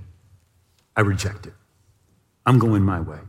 I 0.94 1.00
reject 1.00 1.46
it. 1.46 1.54
I'm 2.44 2.58
going 2.58 2.82
my 2.82 3.00
way. 3.00 3.20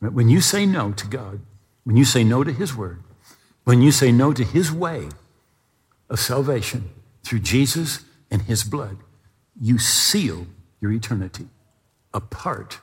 When 0.00 0.28
you 0.28 0.42
say 0.42 0.66
no 0.66 0.92
to 0.92 1.06
God, 1.06 1.40
when 1.84 1.96
you 1.96 2.04
say 2.04 2.22
no 2.22 2.44
to 2.44 2.52
His 2.52 2.76
word, 2.76 3.02
when 3.64 3.80
you 3.80 3.92
say 3.92 4.12
no 4.12 4.34
to 4.34 4.44
His 4.44 4.70
way 4.70 5.08
of 6.10 6.20
salvation 6.20 6.90
through 7.22 7.40
Jesus 7.40 8.04
and 8.30 8.42
His 8.42 8.62
blood, 8.62 8.98
you 9.58 9.78
seal 9.78 10.46
your 10.80 10.92
eternity 10.92 11.46
apart 12.14 12.80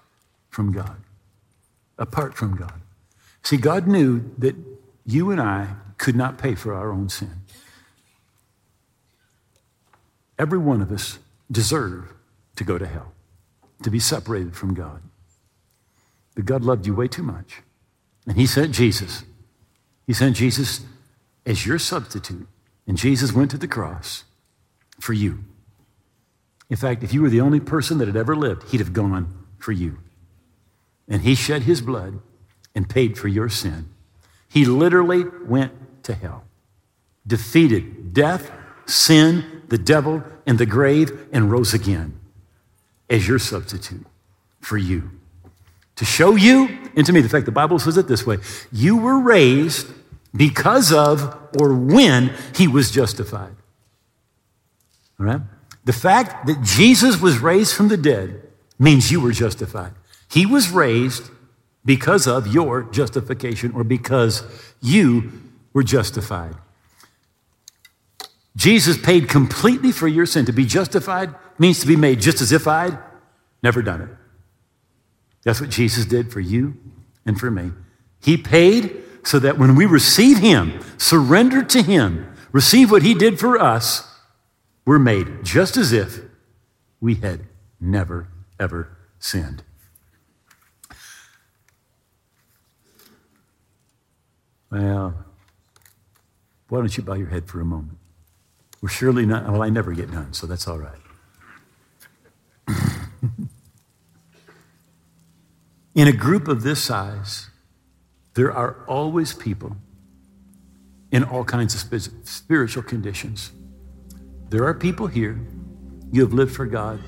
from 0.50 0.72
God. 0.72 0.98
Apart 1.98 2.36
from 2.36 2.56
God. 2.56 2.82
See, 3.44 3.58
God 3.58 3.88
knew 3.88 4.32
that 4.38 4.56
you 5.06 5.32
and 5.32 5.40
I 5.40 5.76
could 5.98 6.16
not 6.16 6.38
pay 6.38 6.56
for 6.56 6.74
our 6.74 6.92
own 6.92 7.10
sin. 7.10 7.32
Every 10.38 10.58
one 10.58 10.82
of 10.82 10.92
us 10.92 11.20
deserve 11.50 12.14
to 12.58 12.64
go 12.64 12.78
to 12.78 12.86
hell, 12.86 13.14
to 13.84 13.90
be 13.90 14.00
separated 14.00 14.56
from 14.56 14.74
God. 14.74 15.02
But 16.36 16.46
God 16.46 16.64
loved 16.64 16.86
you 16.86 16.94
way 16.94 17.08
too 17.08 17.24
much. 17.24 17.62
And 18.28 18.38
He 18.38 18.46
sent 18.46 18.74
Jesus. 18.74 19.24
He 20.06 20.14
sent 20.14 20.36
Jesus 20.36 20.82
as 21.46 21.66
your 21.66 21.80
substitute. 21.80 22.48
And 22.88 22.98
Jesus 22.98 23.32
went 23.32 23.52
to 23.52 23.58
the 23.58 23.68
cross 23.68 24.26
for 25.00 25.14
you. 25.14 25.44
In 26.70 26.78
fact, 26.78 27.04
if 27.04 27.14
you 27.14 27.22
were 27.22 27.30
the 27.30 27.42
only 27.42 27.60
person 27.60 27.98
that 28.00 28.08
had 28.08 28.18
ever 28.18 28.36
lived, 28.36 28.70
He'd 28.70 28.80
have 28.80 28.94
gone 28.94 29.46
for 29.60 29.72
you. 29.72 30.00
And 31.08 31.22
He 31.22 31.36
shed 31.36 31.64
His 31.64 31.82
blood 31.82 32.20
and 32.74 32.90
paid 32.90 33.18
for 33.18 33.28
your 33.28 33.50
sin. 33.50 33.90
He 34.48 34.66
literally 34.66 35.24
went 35.46 36.04
to 36.04 36.14
hell, 36.14 36.46
defeated 37.26 38.14
death, 38.14 38.52
sin, 38.86 39.64
the 39.68 39.78
devil, 39.78 40.24
and 40.46 40.58
the 40.58 40.66
grave, 40.66 41.28
and 41.32 41.52
rose 41.52 41.74
again 41.74 42.20
as 43.10 43.28
your 43.28 43.40
substitute 43.40 44.06
for 44.60 44.78
you 44.78 45.12
to 45.96 46.06
show 46.06 46.36
you 46.36 46.68
and 46.96 47.06
to 47.06 47.14
me. 47.14 47.22
the 47.22 47.30
fact, 47.30 47.46
the 47.46 47.52
Bible 47.52 47.80
says 47.80 47.98
it 47.98 48.08
this 48.08 48.26
way 48.26 48.38
you 48.72 48.98
were 48.98 49.20
raised 49.20 49.88
because 50.36 50.92
of 50.92 51.38
or 51.60 51.74
when 51.74 52.34
he 52.56 52.68
was 52.68 52.92
justified. 52.92 53.56
All 55.20 55.26
right? 55.26 55.42
The 55.86 55.94
fact 55.94 56.48
that 56.48 56.62
Jesus 56.64 57.22
was 57.22 57.40
raised 57.40 57.76
from 57.76 57.88
the 57.88 57.98
dead 57.98 58.42
means 58.78 59.12
you 59.12 59.22
were 59.22 59.32
justified. 59.32 59.94
He 60.30 60.46
was 60.46 60.70
raised 60.70 61.30
because 61.86 62.28
of 62.28 62.48
your 62.48 62.84
justification 62.84 63.72
or 63.74 63.84
because 63.84 64.44
you 64.82 65.32
were 65.74 65.84
justified. 65.84 66.56
Jesus 68.56 68.98
paid 68.98 69.30
completely 69.30 69.92
for 69.92 70.08
your 70.08 70.26
sin. 70.26 70.46
To 70.46 70.54
be 70.54 70.66
justified 70.66 71.36
means 71.60 71.80
to 71.82 71.88
be 71.88 71.96
made 71.96 72.20
just 72.20 72.42
as 72.42 72.52
if 72.52 72.68
I'd 72.68 72.98
never 73.62 73.82
done 73.82 74.02
it. 74.02 74.10
That's 75.44 75.62
what 75.62 75.70
Jesus 75.70 76.06
did 76.06 76.32
for 76.32 76.40
you 76.40 76.76
and 77.26 77.40
for 77.40 77.52
me. 77.52 77.72
He 78.20 78.38
paid 78.38 79.04
so 79.24 79.38
that 79.40 79.58
when 79.58 79.76
we 79.76 79.86
receive 79.86 80.40
Him, 80.40 80.80
surrender 80.98 81.64
to 81.64 81.82
Him, 81.84 82.34
receive 82.52 82.90
what 82.90 83.04
He 83.04 83.14
did 83.14 83.40
for 83.40 83.60
us, 83.60 84.15
we're 84.86 85.00
made 85.00 85.44
just 85.44 85.78
as 85.78 85.92
if 85.92 86.20
we 87.02 87.16
had 87.16 87.42
never, 87.80 88.28
ever 88.60 88.96
sinned. 89.20 89.64
Well, 94.72 95.26
why 96.70 96.80
don't 96.80 96.96
you 96.98 97.04
bow 97.04 97.14
your 97.14 97.28
head 97.28 97.48
for 97.48 97.62
a 97.62 97.66
moment? 97.66 97.98
We're 98.82 98.90
surely 98.90 99.26
not, 99.26 99.50
well, 99.52 99.64
I 99.64 99.70
never 99.70 99.94
get 99.94 100.12
done, 100.12 100.34
so 100.34 100.48
that's 100.48 100.68
all 100.68 100.80
right. 100.80 101.00
In 105.96 106.08
a 106.08 106.12
group 106.12 106.48
of 106.48 106.64
this 106.64 106.84
size, 106.84 107.50
there 108.34 108.52
are 108.52 108.84
always 108.86 109.34
people 109.34 109.78
in 111.10 111.24
all 111.24 111.46
kinds 111.46 111.74
of 111.74 112.02
spiritual 112.28 112.84
conditions. 112.84 113.52
There 114.50 114.66
are 114.66 114.74
people 114.74 115.08
here, 115.08 115.40
you 116.12 116.22
have 116.22 116.34
lived 116.34 116.56
for 116.56 116.66
God 116.66 117.00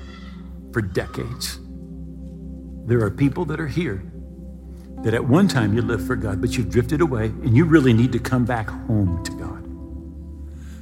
for 0.72 0.82
decades. 0.82 1.58
There 2.86 3.00
are 3.02 3.10
people 3.10 3.44
that 3.46 3.60
are 3.60 3.68
here 3.68 4.02
that 5.02 5.14
at 5.14 5.24
one 5.24 5.46
time 5.46 5.74
you 5.74 5.82
lived 5.82 6.06
for 6.06 6.16
God, 6.16 6.40
but 6.40 6.56
you've 6.56 6.70
drifted 6.70 7.00
away 7.00 7.26
and 7.26 7.56
you 7.56 7.64
really 7.64 7.92
need 7.92 8.12
to 8.12 8.18
come 8.18 8.44
back 8.44 8.68
home 8.68 9.22
to 9.24 9.32
God. 9.32 9.64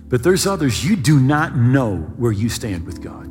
But 0.09 0.23
there's 0.23 0.47
others, 0.47 0.85
you 0.85 0.97
do 0.97 1.19
not 1.19 1.57
know 1.57 1.97
where 1.97 2.33
you 2.33 2.49
stand 2.49 2.87
with 2.87 3.03
God. 3.03 3.27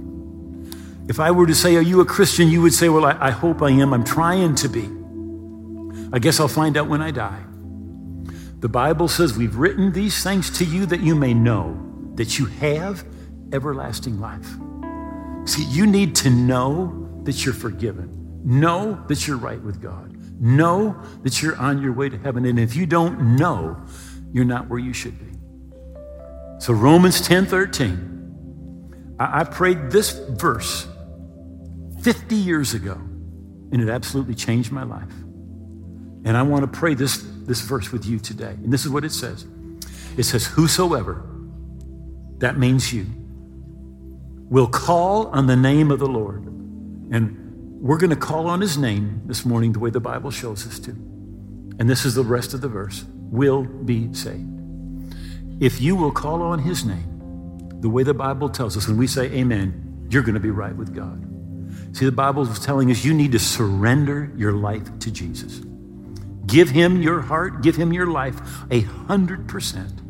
If 1.09 1.19
I 1.19 1.31
were 1.31 1.47
to 1.47 1.55
say, 1.55 1.75
Are 1.75 1.81
you 1.81 2.01
a 2.01 2.05
Christian? 2.05 2.49
you 2.49 2.61
would 2.61 2.73
say, 2.73 2.89
Well, 2.89 3.05
I, 3.05 3.17
I 3.19 3.31
hope 3.31 3.61
I 3.61 3.69
am. 3.69 3.93
I'm 3.93 4.03
trying 4.03 4.55
to 4.55 4.67
be. 4.67 4.89
I 6.11 6.19
guess 6.19 6.39
I'll 6.39 6.47
find 6.47 6.77
out 6.77 6.87
when 6.87 7.01
I 7.01 7.11
die. 7.11 7.43
The 8.59 8.69
Bible 8.69 9.07
says, 9.07 9.37
We've 9.37 9.55
written 9.55 9.93
these 9.93 10.21
things 10.23 10.49
to 10.57 10.65
you 10.65 10.85
that 10.87 10.99
you 10.99 11.15
may 11.15 11.33
know 11.33 11.81
that 12.15 12.39
you 12.39 12.45
have 12.45 13.05
everlasting 13.53 14.19
life. 14.19 14.47
See, 15.45 15.63
you 15.65 15.85
need 15.85 16.15
to 16.17 16.29
know 16.29 17.21
that 17.23 17.45
you're 17.45 17.53
forgiven, 17.53 18.41
know 18.43 19.03
that 19.07 19.27
you're 19.27 19.37
right 19.37 19.61
with 19.61 19.81
God, 19.81 20.15
know 20.41 20.99
that 21.23 21.41
you're 21.41 21.55
on 21.57 21.81
your 21.81 21.93
way 21.93 22.09
to 22.09 22.17
heaven. 22.17 22.45
And 22.45 22.59
if 22.59 22.75
you 22.75 22.85
don't 22.85 23.35
know, 23.35 23.77
you're 24.31 24.45
not 24.45 24.69
where 24.69 24.79
you 24.79 24.93
should 24.93 25.17
be. 25.19 25.37
So, 26.59 26.73
Romans 26.73 27.21
10 27.21 27.45
13, 27.45 29.15
I, 29.19 29.41
I 29.41 29.43
prayed 29.43 29.91
this 29.91 30.11
verse 30.29 30.87
50 32.01 32.35
years 32.35 32.73
ago, 32.73 32.93
and 32.93 33.81
it 33.81 33.89
absolutely 33.89 34.35
changed 34.35 34.71
my 34.71 34.83
life. 34.83 35.11
And 36.25 36.35
I 36.35 36.41
want 36.41 36.61
to 36.63 36.79
pray 36.79 36.95
this, 36.95 37.23
this 37.43 37.61
verse 37.61 37.91
with 37.91 38.05
you 38.05 38.19
today. 38.19 38.51
And 38.63 38.73
this 38.73 38.83
is 38.83 38.91
what 38.91 39.05
it 39.05 39.11
says 39.11 39.45
it 40.17 40.23
says, 40.23 40.45
Whosoever, 40.45 41.23
that 42.39 42.57
means 42.57 42.91
you, 42.91 43.05
will 44.49 44.67
call 44.67 45.27
on 45.27 45.47
the 45.47 45.55
name 45.55 45.91
of 45.91 45.99
the 45.99 46.07
Lord. 46.07 46.45
And 47.11 47.81
we're 47.81 47.97
going 47.97 48.09
to 48.11 48.15
call 48.15 48.47
on 48.47 48.61
his 48.61 48.77
name 48.77 49.21
this 49.25 49.45
morning 49.45 49.73
the 49.73 49.79
way 49.79 49.89
the 49.89 49.99
Bible 49.99 50.31
shows 50.31 50.67
us 50.67 50.79
to. 50.79 50.91
And 50.91 51.89
this 51.89 52.05
is 52.05 52.15
the 52.15 52.23
rest 52.23 52.53
of 52.53 52.61
the 52.61 52.67
verse 52.67 53.05
will 53.31 53.63
be 53.63 54.13
saved. 54.13 54.49
If 55.59 55.81
you 55.81 55.95
will 55.95 56.11
call 56.11 56.41
on 56.41 56.59
his 56.59 56.85
name 56.85 57.79
the 57.81 57.89
way 57.89 58.03
the 58.03 58.13
Bible 58.13 58.49
tells 58.49 58.77
us, 58.77 58.87
when 58.87 58.97
we 58.97 59.07
say 59.07 59.25
amen, 59.25 60.07
you're 60.09 60.23
going 60.23 60.35
to 60.35 60.39
be 60.39 60.51
right 60.51 60.75
with 60.75 60.95
God. 60.95 61.21
See, 61.95 62.05
the 62.05 62.11
Bible 62.11 62.43
is 62.43 62.59
telling 62.59 62.91
us 62.91 63.05
you 63.05 63.13
need 63.13 63.31
to 63.33 63.39
surrender 63.39 64.31
your 64.35 64.53
life 64.53 64.99
to 64.99 65.11
Jesus. 65.11 65.61
Give 66.45 66.69
him 66.69 67.01
your 67.01 67.21
heart, 67.21 67.61
give 67.61 67.75
him 67.75 67.93
your 67.93 68.07
life 68.07 68.35
a 68.69 68.81
hundred 68.81 69.47
percent, 69.47 70.01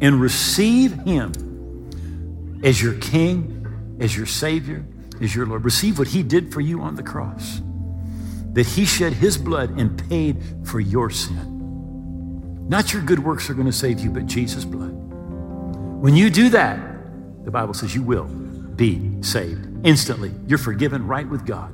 and 0.00 0.20
receive 0.20 0.92
him 1.02 1.32
as 2.62 2.82
your 2.82 2.94
king, 2.94 3.55
as 4.00 4.16
your 4.16 4.26
savior, 4.26 4.84
as 5.20 5.34
your 5.34 5.46
Lord. 5.46 5.64
Receive 5.64 5.98
what 5.98 6.08
he 6.08 6.22
did 6.22 6.52
for 6.52 6.60
you 6.60 6.80
on 6.80 6.94
the 6.94 7.02
cross. 7.02 7.60
That 8.52 8.66
he 8.66 8.84
shed 8.84 9.12
his 9.12 9.36
blood 9.36 9.78
and 9.78 10.08
paid 10.08 10.42
for 10.64 10.80
your 10.80 11.10
sin. 11.10 12.68
Not 12.68 12.92
your 12.92 13.02
good 13.02 13.18
works 13.18 13.48
are 13.48 13.54
going 13.54 13.66
to 13.66 13.72
save 13.72 14.00
you, 14.00 14.10
but 14.10 14.26
Jesus' 14.26 14.64
blood. 14.64 14.92
When 14.92 16.16
you 16.16 16.30
do 16.30 16.48
that, 16.50 16.78
the 17.44 17.50
Bible 17.50 17.74
says 17.74 17.94
you 17.94 18.02
will 18.02 18.24
be 18.24 19.22
saved 19.22 19.86
instantly. 19.86 20.32
You're 20.46 20.58
forgiven 20.58 21.06
right 21.06 21.28
with 21.28 21.46
God. 21.46 21.72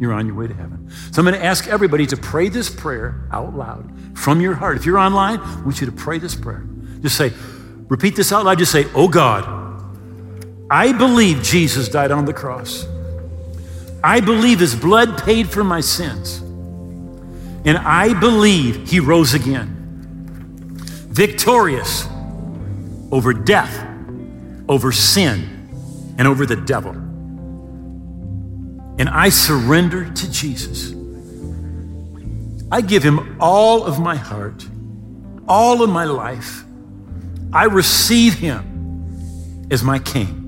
You're 0.00 0.14
on 0.14 0.26
your 0.26 0.34
way 0.34 0.46
to 0.46 0.54
heaven. 0.54 0.88
So 1.12 1.20
I'm 1.20 1.26
going 1.26 1.38
to 1.38 1.44
ask 1.44 1.68
everybody 1.68 2.06
to 2.06 2.16
pray 2.16 2.48
this 2.48 2.70
prayer 2.70 3.28
out 3.32 3.54
loud 3.54 3.92
from 4.16 4.40
your 4.40 4.54
heart. 4.54 4.78
If 4.78 4.86
you're 4.86 4.98
online, 4.98 5.40
I 5.40 5.60
want 5.62 5.80
you 5.80 5.86
to 5.86 5.92
pray 5.92 6.18
this 6.18 6.34
prayer. 6.34 6.64
Just 7.00 7.16
say, 7.16 7.32
repeat 7.88 8.16
this 8.16 8.32
out 8.32 8.46
loud. 8.46 8.58
Just 8.58 8.72
say, 8.72 8.86
Oh 8.94 9.08
God, 9.08 9.59
I 10.70 10.92
believe 10.92 11.42
Jesus 11.42 11.88
died 11.88 12.12
on 12.12 12.24
the 12.24 12.32
cross. 12.32 12.86
I 14.02 14.20
believe 14.20 14.60
his 14.60 14.74
blood 14.74 15.22
paid 15.22 15.50
for 15.50 15.64
my 15.64 15.80
sins. 15.80 16.38
And 17.64 17.76
I 17.76 18.18
believe 18.18 18.88
he 18.88 19.00
rose 19.00 19.34
again 19.34 19.76
victorious 21.10 22.08
over 23.10 23.32
death, 23.34 23.86
over 24.68 24.92
sin, 24.92 26.14
and 26.16 26.28
over 26.28 26.46
the 26.46 26.56
devil. 26.56 26.92
And 28.98 29.08
I 29.08 29.28
surrender 29.30 30.08
to 30.08 30.30
Jesus. 30.30 30.94
I 32.70 32.80
give 32.80 33.02
him 33.02 33.36
all 33.40 33.82
of 33.84 33.98
my 33.98 34.14
heart, 34.14 34.64
all 35.48 35.82
of 35.82 35.90
my 35.90 36.04
life. 36.04 36.64
I 37.52 37.64
receive 37.64 38.34
him 38.34 39.66
as 39.70 39.82
my 39.82 39.98
King, 39.98 40.39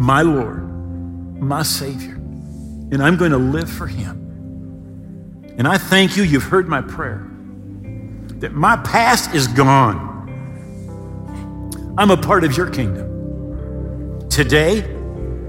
my 0.00 0.22
Lord, 0.22 0.62
my 1.42 1.62
Savior. 1.62 2.14
And 2.14 3.02
I'm 3.02 3.18
going 3.18 3.32
to 3.32 3.38
live 3.38 3.70
for 3.70 3.86
him. 3.86 5.52
And 5.58 5.68
I 5.68 5.76
thank 5.76 6.16
you, 6.16 6.22
you've 6.22 6.44
heard 6.44 6.68
my 6.68 6.80
prayer 6.80 7.26
that 8.38 8.52
my 8.52 8.76
past 8.76 9.34
is 9.34 9.46
gone. 9.46 10.08
I'm 11.98 12.10
a 12.10 12.16
part 12.16 12.44
of 12.44 12.56
your 12.56 12.70
kingdom 12.70 14.26
today 14.30 14.80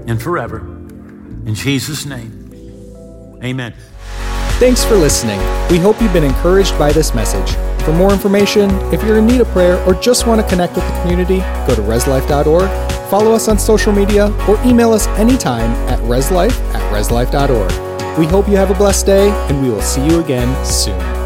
and 0.06 0.20
forever. 0.20 0.58
In 0.58 1.54
Jesus' 1.54 2.04
name, 2.04 3.40
amen. 3.42 3.74
Thanks 4.58 4.84
for 4.84 4.96
listening. 4.96 5.38
We 5.70 5.78
hope 5.78 5.98
you've 6.02 6.12
been 6.12 6.24
encouraged 6.24 6.78
by 6.78 6.92
this 6.92 7.14
message. 7.14 7.56
For 7.84 7.94
more 7.94 8.12
information, 8.12 8.70
if 8.92 9.02
you're 9.02 9.16
in 9.16 9.26
need 9.26 9.40
of 9.40 9.48
prayer 9.48 9.82
or 9.86 9.94
just 9.94 10.26
want 10.26 10.42
to 10.42 10.46
connect 10.46 10.74
with 10.74 10.86
the 10.86 11.00
community, 11.00 11.38
go 11.66 11.74
to 11.74 11.80
reslife.org, 11.80 12.91
follow 13.12 13.32
us 13.34 13.46
on 13.46 13.58
social 13.58 13.92
media, 13.92 14.34
or 14.48 14.58
email 14.64 14.90
us 14.90 15.06
anytime 15.18 15.70
at 15.90 15.98
reslife 16.00 16.58
at 16.74 16.80
reslife.org. 16.90 18.18
We 18.18 18.24
hope 18.24 18.48
you 18.48 18.56
have 18.56 18.70
a 18.70 18.74
blessed 18.74 19.04
day, 19.04 19.28
and 19.50 19.62
we 19.62 19.68
will 19.68 19.82
see 19.82 20.02
you 20.06 20.20
again 20.20 20.48
soon. 20.64 21.21